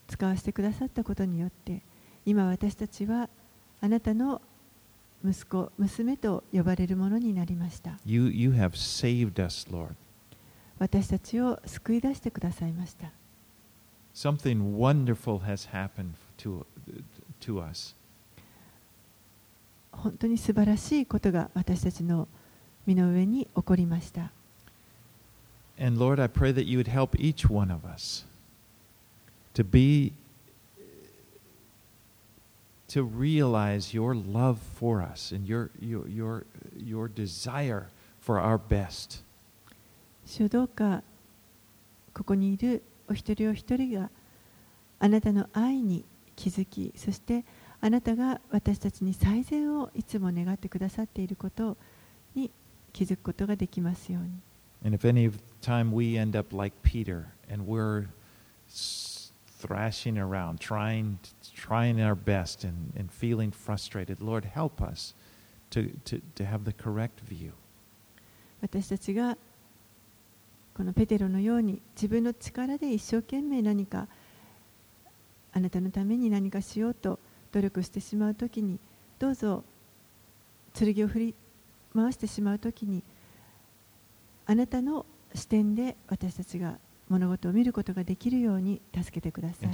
[0.07, 1.81] 使わせてくださったことによって
[2.25, 3.29] 今私たちは
[3.79, 4.41] あなたの
[5.24, 9.94] 息子娘と呼ばれるものになりました You, you have saved us, Lord.
[10.78, 13.10] 私たちを救い出してくださいました
[14.14, 16.64] Something wonderful has happened to,
[17.40, 17.94] to us.
[19.92, 22.26] 本当に素晴らしいことが私たちの
[22.86, 24.30] 身の上に起こりました
[25.78, 28.26] And Lord, I pray that you would help each one of us
[29.54, 30.12] to be,
[32.90, 36.44] to realize your love for us and your, your, your,
[36.76, 37.88] your desire
[38.20, 39.22] for our best.
[40.26, 41.02] 主よどうか
[42.14, 44.10] ここにいるお一人お一人が
[44.98, 46.04] あなたの愛に
[46.36, 47.44] 気づきそして
[47.80, 51.76] あなたが私たちに最善をいつも願ってくださっていること
[52.34, 52.50] に
[52.92, 54.30] 気づくことができますように
[54.84, 55.30] And if any
[55.60, 58.06] time we end up like Peter and we're
[59.60, 61.18] thrashing around, trying,
[61.54, 65.14] trying our best and, and feeling frustrated, Lord, help us
[65.70, 67.52] to, to, to have the correct view.
[68.62, 69.38] 私たちが
[70.74, 74.06] このペテロのように自分の力で一生懸命何か
[75.52, 77.18] あなたのために何かしようと
[77.52, 78.78] 努力してしまうときに
[79.18, 79.64] どうぞ
[80.74, 81.34] 剣を振り
[81.94, 83.02] 回してしまうときに
[84.46, 86.78] あなたの視点で私たちが
[87.10, 89.68] 物事を見ることができるように助けてください。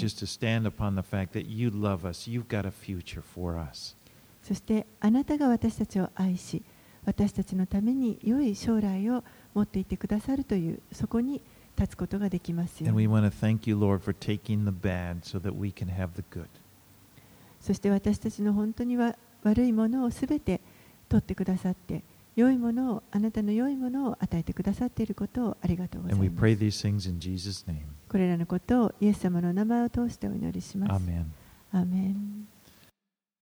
[4.43, 6.63] そしてあなたが私たちを愛し、
[7.05, 9.23] 私たちのために良い将来を
[9.55, 11.43] 持っていてくださるという、そこに
[11.79, 12.97] 立つことができますように。
[17.61, 20.61] そして私たちの本当には悪いものをすべて
[21.09, 22.03] 取ってくださって、
[22.37, 26.37] 良いものをあなたの良いものを与えてくださっていることをありがとうございます.
[28.09, 31.03] これらのことをイエス様の名前を通してお祈りします.
[31.73, 32.49] アーメン